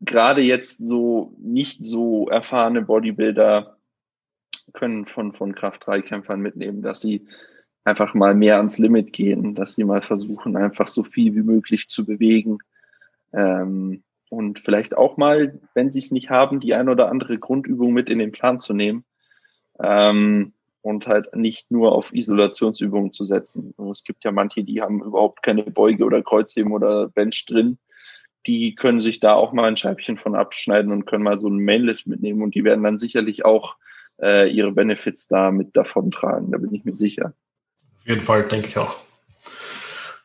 [0.02, 3.78] gerade jetzt so nicht so erfahrene Bodybuilder
[4.74, 7.28] können von, von Kraft-3-Kämpfern mitnehmen, dass sie
[7.86, 11.88] einfach mal mehr ans Limit gehen, dass sie mal versuchen, einfach so viel wie möglich
[11.88, 12.58] zu bewegen.
[13.32, 17.94] Ähm, und vielleicht auch mal, wenn sie es nicht haben, die ein oder andere Grundübung
[17.94, 19.06] mit in den Plan zu nehmen
[19.80, 23.74] ähm, und halt nicht nur auf Isolationsübungen zu setzen.
[23.78, 27.78] Und es gibt ja manche, die haben überhaupt keine Beuge oder Kreuzheben oder Bench drin.
[28.48, 31.64] Die können sich da auch mal ein Scheibchen von abschneiden und können mal so ein
[31.64, 33.78] Mainlift mitnehmen und die werden dann sicherlich auch
[34.22, 36.52] äh, ihre Benefits da mit davon tragen.
[36.52, 37.34] Da bin ich mir sicher.
[38.06, 38.98] Auf jeden Fall, denke ich auch.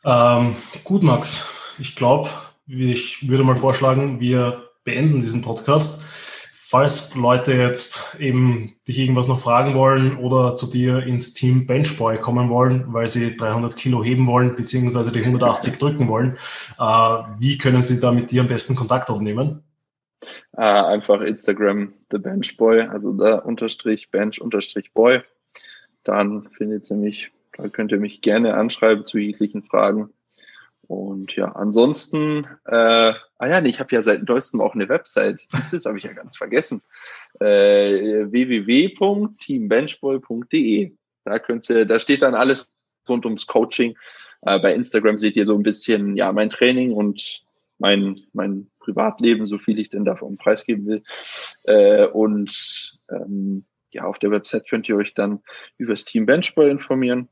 [0.04, 0.54] Ähm,
[0.84, 1.48] gut, Max.
[1.78, 2.28] Ich glaube,
[2.66, 6.04] ich würde mal vorschlagen, wir beenden diesen Podcast.
[6.44, 12.18] Falls Leute jetzt eben dich irgendwas noch fragen wollen oder zu dir ins Team Benchboy
[12.18, 16.36] kommen wollen, weil sie 300 Kilo heben wollen, beziehungsweise die 180 drücken wollen,
[16.78, 16.82] äh,
[17.38, 19.62] wie können sie da mit dir am besten Kontakt aufnehmen?
[20.54, 25.22] Äh, einfach Instagram The Benchboy, also da unterstrich Bench unterstrich Boy.
[26.04, 27.30] Dann findet ihr mich,
[27.60, 30.10] da könnt ihr mich gerne anschreiben zu jeglichen Fragen.
[30.82, 35.44] Und ja, ansonsten, äh, ah ja, ich habe ja seit neuestem auch eine Website.
[35.52, 36.82] Das habe ich ja ganz vergessen.
[37.38, 40.92] Äh, www.teambenchball.de.
[41.24, 42.72] Da könnt ihr, da steht dann alles
[43.08, 43.96] rund ums Coaching.
[44.42, 47.44] Äh, bei Instagram seht ihr so ein bisschen, ja, mein Training und
[47.78, 51.04] mein, mein Privatleben, so viel ich denn davon preisgeben will.
[51.64, 55.40] Äh, und ähm, ja, auf der Website könnt ihr euch dann
[55.78, 57.28] über das Team Benchball informieren.